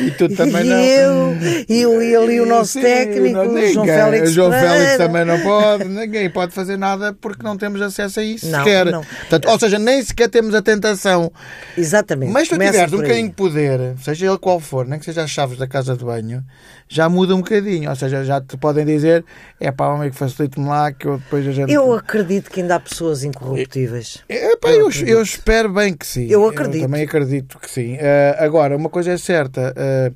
e 0.06 0.11
tu 0.12 0.28
também 0.35 0.64
e 0.66 0.68
não. 0.68 0.78
eu, 0.78 1.37
e 1.68 1.80
eu, 1.80 2.02
e 2.02 2.16
ali 2.16 2.40
o 2.40 2.47
nosso 2.47 2.73
Sim, 2.73 2.80
técnico, 2.82 3.36
não- 3.36 3.54
o 3.54 3.67
João 3.73 3.84
ninguém. 3.86 3.97
Félix 3.97 4.30
O 4.30 4.32
João. 4.32 4.50
Félix 4.52 4.97
também 4.97 5.25
não 5.25 5.41
pode, 5.41 5.84
ninguém 5.84 6.30
pode 6.30 6.52
fazer 6.52 6.76
nada 6.76 7.12
porque 7.21 7.43
não 7.43 7.56
temos 7.56 7.80
acesso 7.82 8.21
a 8.21 8.23
isso 8.25 8.47
Não, 8.49 8.58
sequer. 8.58 8.86
não. 8.86 9.02
Portanto, 9.04 9.49
ou 9.49 9.58
seja, 9.58 9.78
nem 9.78 10.02
sequer 10.02 10.28
temos 10.28 10.54
a 10.54 10.62
tentação. 10.62 11.30
Exatamente. 11.76 12.32
Mas 12.32 12.49
se 12.49 12.54
tu 12.56 12.58
tiveres 12.60 12.93
um 12.93 12.97
bocadinho 12.99 13.28
de 13.28 13.34
poder, 13.34 13.95
seja 14.02 14.26
ele 14.26 14.38
qual 14.38 14.60
for, 14.60 14.86
nem 14.86 14.99
que 14.99 15.04
seja 15.04 15.23
as 15.23 15.30
chaves 15.30 15.58
da 15.58 15.67
casa 15.67 15.97
de 15.97 16.04
banho, 16.04 16.43
já 16.88 17.08
muda 17.08 17.34
um 17.34 17.38
bocadinho. 17.38 17.91
Ou 17.91 17.97
seja, 17.97 18.25
já 18.25 18.41
te 18.41 18.56
podem 18.56 18.84
dizer, 18.84 19.25
é 19.60 19.71
pá, 19.71 19.88
homem 19.88 20.10
que 20.10 20.17
facilite-me 20.17 20.67
lá, 20.67 20.91
que 20.93 21.06
eu 21.06 21.19
depois 21.19 21.47
a 21.47 21.52
gente. 21.52 21.73
Eu 21.73 21.93
acredito 21.93 22.50
que 22.50 22.60
ainda 22.60 22.76
há 22.76 22.80
pessoas 22.80 23.23
incorruptíveis. 23.25 24.19
É, 24.28 24.56
pá, 24.56 24.71
eu, 24.71 24.91
eu 25.06 25.23
espero 25.23 25.68
bem 25.69 25.95
que 25.95 26.07
sim. 26.07 26.26
Eu 26.28 26.47
acredito. 26.49 26.83
também 26.83 27.02
acredito 27.04 27.59
que 27.59 27.71
sim. 27.71 27.97
Eh, 27.99 28.37
agora, 28.39 28.76
uma 28.76 28.89
coisa 28.89 29.13
é 29.13 29.17
certa: 29.19 29.73
eh, 29.76 30.13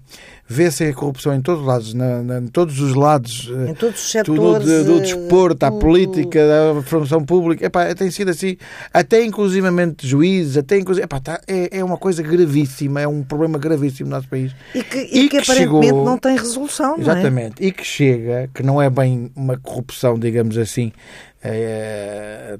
vê-se 0.49 0.85
a 0.85 0.93
corrupção 0.95 1.35
em 1.35 1.41
todos 1.41 1.61
os 1.63 1.67
lados, 1.67 1.95
na, 1.95 2.23
na- 2.23 2.39
em 2.39 2.47
todos 2.49 2.81
os 2.81 2.95
lados. 2.95 3.51
eh, 3.67 3.71
Em 3.71 3.75
todos 3.75 4.01
os 4.05 4.11
setores. 4.11 4.67
de- 4.67 4.85
do 4.85 4.99
eh, 4.99 5.01
desporto, 5.01 5.65
à 5.65 5.71
política, 5.73 6.41
à 6.79 6.83
formação 6.83 7.25
pública, 7.25 7.65
epá, 7.67 7.95
tem 7.95 8.11
sido 8.11 8.31
assim, 8.31 8.57
até 8.93 9.25
inclusivamente 9.25 10.07
juízes, 10.07 10.57
até 10.57 10.79
inclusive, 10.79 11.05
epá, 11.05 11.21
tá, 11.21 11.41
é, 11.47 11.79
é 11.79 11.85
uma 11.85 11.97
coisa 11.97 12.23
gravíssima, 12.23 13.01
é 13.01 13.09
um 13.09 13.23
problema 13.23 13.59
gravíssimo 13.59 14.09
no 14.11 14.17
nosso 14.17 14.29
país. 14.29 14.53
E 14.75 14.83
que, 14.83 14.99
E 14.99 15.03
e 15.03 15.29
que 15.29 15.29
que 15.29 15.37
aparentemente 15.39 15.87
chegou- 15.87 16.05
não 16.05 16.19
tem 16.19 16.37
resolução, 16.37 16.91
não 16.91 16.99
é? 16.99 17.01
Exatamente. 17.01 17.55
E 17.65 17.73
que 17.73 17.85
chega, 17.85 18.49
que 18.55 18.63
não 18.63 18.81
é 18.83 18.91
bem 18.91 19.31
uma 19.35 19.57
corrupção, 19.57 20.19
digamos 20.19 20.59
assim, 20.59 20.93
é, 21.43 22.59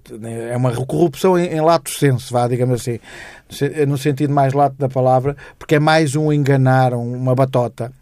é 0.51 0.57
uma 0.57 0.73
corrupção 0.85 1.39
em, 1.39 1.47
em 1.47 1.61
lato 1.61 1.91
senso, 1.91 2.33
vá, 2.33 2.47
digamos 2.49 2.81
assim, 2.81 2.99
no 3.49 3.55
se- 3.57 3.87
no 3.87 3.99
sentido 3.99 4.33
mais 4.33 4.53
lato 4.53 4.77
da 4.79 4.89
palavra, 4.89 5.37
porque 5.59 5.77
é 5.77 5.81
mais 5.81 6.17
um 6.17 6.33
enganar, 6.33 6.93
um- 6.95 7.15
uma 7.15 7.35
batota, 7.35 7.93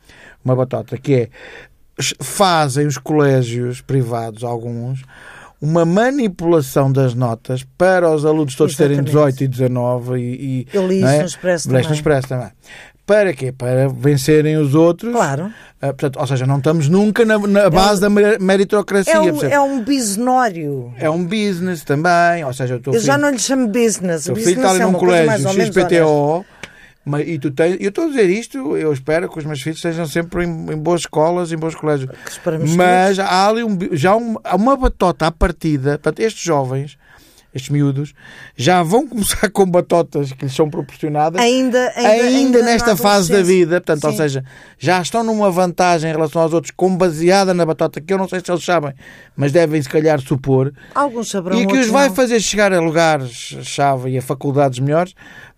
uma 0.44 0.56
batota, 0.56 0.96
que 0.98 1.14
é 1.14 1.28
fazem 2.22 2.86
os 2.86 2.96
colégios 2.96 3.80
privados, 3.82 4.42
alguns, 4.42 5.02
uma 5.60 5.84
manipulação 5.84 6.90
das 6.90 7.12
notas 7.14 7.62
para 7.76 8.10
os 8.10 8.24
alunos 8.24 8.54
todos 8.54 8.74
terem 8.74 8.92
Exatamente. 9.00 9.12
18 9.38 9.44
e 9.44 9.48
19 9.48 10.18
e, 10.18 10.22
e 10.62 10.66
Eu 10.72 10.88
li 10.88 10.96
isso 11.02 11.06
é? 11.06 11.18
no 11.18 11.26
Expresso 11.26 11.68
Leste 11.70 11.74
no 11.76 11.82
também. 11.82 11.92
Expresso 11.98 12.28
também. 12.28 12.48
Para 13.10 13.32
quê? 13.34 13.50
Para 13.50 13.88
vencerem 13.88 14.56
os 14.56 14.72
outros. 14.72 15.12
Claro. 15.12 15.52
Ah, 15.82 15.88
portanto, 15.88 16.20
ou 16.20 16.26
seja, 16.28 16.46
não 16.46 16.58
estamos 16.58 16.88
nunca 16.88 17.24
na, 17.24 17.36
na 17.38 17.68
base 17.68 18.00
da 18.00 18.08
mer- 18.08 18.38
meritocracia. 18.40 19.12
É 19.14 19.20
um, 19.20 19.42
é 19.42 19.60
um 19.60 19.82
bisnório. 19.82 20.94
É 20.96 21.10
um 21.10 21.24
business 21.24 21.82
também. 21.82 22.44
Ou 22.44 22.52
seja, 22.52 22.74
o 22.76 22.78
Eu 22.78 22.92
filho, 22.92 23.00
já 23.00 23.18
não 23.18 23.30
lhe 23.30 23.38
chamo 23.40 23.66
business. 23.66 24.22
o 24.22 24.26
teu 24.26 24.34
business 24.36 24.54
filho 24.54 24.60
está 24.60 24.70
ali 24.70 24.80
é 24.80 24.84
num 24.86 24.92
colégio. 24.92 25.48
XPTO. 25.64 26.44
mas- 27.04 27.26
E 27.26 27.36
tu 27.40 27.50
tens, 27.50 27.78
eu 27.80 27.88
estou 27.88 28.04
a 28.04 28.08
dizer 28.10 28.30
isto, 28.30 28.76
eu 28.76 28.92
espero 28.92 29.28
que 29.28 29.38
os 29.40 29.44
meus 29.44 29.60
filhos 29.60 29.78
estejam 29.78 30.06
sempre 30.06 30.44
em, 30.44 30.48
em 30.72 30.76
boas 30.78 31.00
escolas, 31.00 31.50
em 31.50 31.56
bons 31.56 31.74
colégios. 31.74 32.08
Mas 32.76 33.18
há 33.18 33.48
ali 33.48 33.64
um, 33.64 33.76
já 33.90 34.14
um- 34.14 34.36
há 34.44 34.54
uma 34.54 34.76
batota 34.76 35.26
à 35.26 35.32
partida. 35.32 35.92
Portanto, 35.98 36.20
estes 36.20 36.44
jovens, 36.44 36.96
estes 37.54 37.70
miúdos, 37.70 38.14
já 38.56 38.82
vão 38.82 39.06
começar 39.06 39.48
com 39.52 39.66
batotas 39.66 40.32
que 40.32 40.44
lhes 40.44 40.54
são 40.54 40.70
proporcionadas 40.70 41.40
Ainda, 41.40 41.92
ainda, 41.96 42.26
ainda, 42.26 42.62
nesta 42.62 42.90
na 42.90 42.96
fase 42.96 43.30
da 43.30 43.42
vida, 43.42 43.80
portanto, 43.80 44.04
ou 44.04 44.10
Sim. 44.12 44.16
seja, 44.16 44.44
já 44.78 45.00
estão 45.00 45.24
numa 45.24 45.50
vantagem 45.50 46.10
em 46.10 46.14
relação 46.14 46.42
aos 46.42 46.52
outros, 46.52 46.72
com 46.76 46.96
baseada 46.96 47.52
na 47.52 47.66
batota, 47.66 48.00
que 48.00 48.12
eu 48.12 48.18
não 48.18 48.28
sei 48.28 48.40
se 48.40 48.50
eles 48.50 48.64
sabem, 48.64 48.92
mas 49.36 49.52
devem 49.52 49.80
se 49.82 49.88
calhar 49.88 50.20
supor, 50.20 50.72
Alguns 50.94 51.30
saberão 51.30 51.60
e 51.60 51.66
que 51.66 51.76
os 51.76 51.88
vai 51.88 52.08
não. 52.08 52.14
fazer 52.14 52.40
chegar 52.40 52.72
a 52.72 52.80
lugares-chave 52.80 54.10
e 54.10 54.18
a 54.18 54.22
faculdades 54.22 54.78
melhores, 54.78 55.14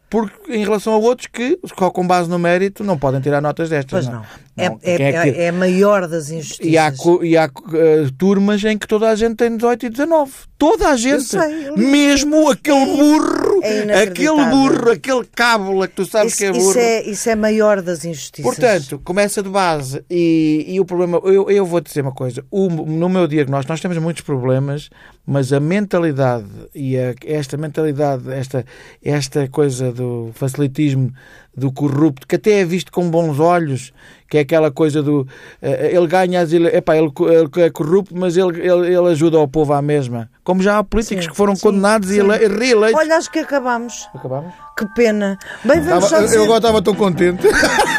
porque 0.08 0.52
em 0.52 0.62
relação 0.62 0.92
a 0.92 0.98
outros 0.98 1.26
que, 1.26 1.58
só 1.78 1.90
com 1.90 2.06
base 2.06 2.28
no 2.28 2.38
mérito, 2.38 2.84
não 2.84 2.98
podem 2.98 3.18
tirar 3.20 3.40
notas 3.40 3.70
destas. 3.70 4.04
Pois 4.04 4.14
não. 4.14 4.22
É, 4.22 4.26
Não. 4.56 4.78
é, 4.82 4.96
Quem 4.96 5.06
é 5.06 5.12
que- 5.12 5.40
é, 5.40 5.44
é 5.44 5.48
a 5.48 5.52
maior 5.52 6.06
das 6.06 6.30
injustiças. 6.30 6.66
E 6.72 6.76
há, 6.76 6.92
e 7.22 7.36
há 7.38 7.44
eh, 7.44 8.08
turmas 8.18 8.62
em 8.64 8.76
que 8.76 8.86
toda 8.86 9.08
a 9.08 9.14
gente 9.14 9.36
tem 9.36 9.56
18 9.56 9.86
e 9.86 9.90
19. 9.90 10.30
Toda 10.58 10.88
a 10.90 10.96
gente. 10.96 11.24
sei, 11.24 11.68
eu. 11.70 11.76
Mesmo 11.76 12.50
aquele 12.50 12.84
burro, 12.84 13.62
é 13.62 13.80
aquele 13.80 13.82
inacreditável. 13.84 14.50
burro, 14.50 14.90
aquele 14.90 15.24
cábula 15.34 15.88
que 15.88 15.94
tu 15.94 16.04
sabes 16.06 16.32
isso, 16.32 16.38
que 16.38 16.44
é 16.44 16.50
isso 16.50 16.60
burro. 16.60 16.78
é, 16.78 17.02
isso 17.08 17.30
é 17.30 17.34
maior 17.34 17.80
das 17.82 18.04
injustiças. 18.04 18.44
Portanto, 18.44 19.00
começa 19.02 19.42
de 19.42 19.48
base 19.48 20.04
e, 20.10 20.64
e 20.68 20.78
o 20.80 20.84
problema, 20.84 21.20
eu, 21.24 21.50
eu 21.50 21.64
vou 21.66 21.80
dizer 21.80 22.02
uma 22.02 22.12
coisa, 22.12 22.44
o- 22.50 22.68
no 22.68 23.08
meu 23.08 23.26
diagnóstico 23.26 23.72
nós 23.72 23.80
temos 23.80 23.96
muitos 23.98 24.22
problemas, 24.22 24.88
mas 25.26 25.52
a 25.52 25.58
mentalidade 25.60 26.46
e 26.74 26.96
a- 26.98 27.14
esta 27.24 27.56
mentalidade, 27.56 28.30
esta, 28.32 28.64
esta 29.02 29.48
coisa 29.48 29.90
do 29.92 30.30
facilitismo 30.34 31.10
do 31.56 31.70
corrupto, 31.70 32.26
que 32.26 32.36
até 32.36 32.60
é 32.60 32.64
visto 32.64 32.90
com 32.90 33.10
bons 33.10 33.38
olhos, 33.38 33.92
que 34.30 34.38
é 34.38 34.40
aquela 34.40 34.70
coisa 34.70 35.02
do. 35.02 35.26
eh, 35.60 35.94
ele 35.94 36.06
ganha 36.06 36.40
as 36.40 36.52
ele, 36.52 36.68
epá, 36.68 36.96
ele, 36.96 37.12
ele 37.28 37.66
é 37.66 37.70
corrupto, 37.70 38.16
mas 38.16 38.36
ele, 38.36 38.58
ele, 38.60 38.86
ele 38.94 39.08
ajuda 39.08 39.38
o 39.38 39.46
povo 39.48 39.72
à 39.72 39.82
mesma. 39.82 40.30
Como 40.44 40.60
já 40.60 40.78
há 40.78 40.82
políticos 40.84 41.24
Sim, 41.24 41.30
que 41.30 41.36
foram 41.36 41.54
sim, 41.54 41.62
condenados 41.62 42.10
e 42.10 42.14
sim. 42.14 42.20
ele, 42.20 42.48
reeleitos. 42.48 43.00
Olha, 43.00 43.16
acho 43.16 43.30
que 43.30 43.38
acabamos. 43.38 44.08
Acabamos? 44.12 44.52
Que 44.76 44.86
pena. 44.94 45.38
Bem, 45.62 45.80
vamos 45.82 46.04
Estava- 46.04 46.08
só 46.08 46.20
dizer... 46.22 46.38
eu 46.38 46.44
agora 46.44 46.58
estava 46.58 46.82
tão 46.82 46.94
contente. 46.94 47.46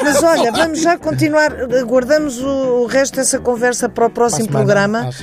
Mas 0.03 0.21
olha, 0.23 0.51
vamos 0.51 0.81
já 0.81 0.97
continuar. 0.97 1.53
Aguardamos 1.79 2.39
o, 2.41 2.81
o 2.81 2.85
resto 2.85 3.15
dessa 3.15 3.39
conversa 3.39 3.87
para 3.87 4.07
o 4.07 4.09
próximo 4.09 4.47
Para 4.47 4.57
programa. 4.57 5.09
Ah. 5.09 5.13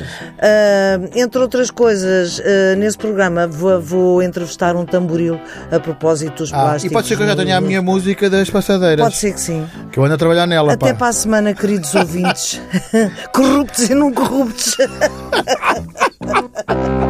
Ah, 0.40 0.98
entre 1.14 1.40
outras 1.42 1.70
coisas, 1.70 2.40
ah, 2.40 2.76
nesse 2.76 2.96
programa 2.96 3.46
vou, 3.46 3.80
vou 3.82 4.22
entrevistar 4.22 4.74
um 4.74 4.86
tamboril 4.86 5.38
a 5.70 5.78
propósito 5.78 6.36
dos 6.44 6.52
Ah, 6.54 6.60
plásticos. 6.62 6.90
e 6.90 6.94
pode 6.94 7.06
ser 7.08 7.16
que 7.16 7.22
eu 7.22 7.26
já 7.26 7.36
tenha 7.36 7.58
a 7.58 7.60
minha 7.60 7.82
música 7.82 8.30
das 8.30 8.48
passadeiras. 8.48 9.04
Pode 9.04 9.16
ser 9.16 9.34
que 9.34 9.40
sim. 9.40 9.68
Que 9.92 9.98
eu 9.98 10.04
ando 10.04 10.14
a 10.14 10.18
trabalhar 10.18 10.46
nela. 10.46 10.72
Até 10.72 10.92
pá. 10.92 10.98
para 11.00 11.08
a 11.08 11.12
semana, 11.12 11.52
queridos 11.52 11.94
ouvintes. 11.94 12.60
corruptos 13.34 13.90
e 13.90 13.94
não 13.94 14.10
corruptos. 14.12 14.76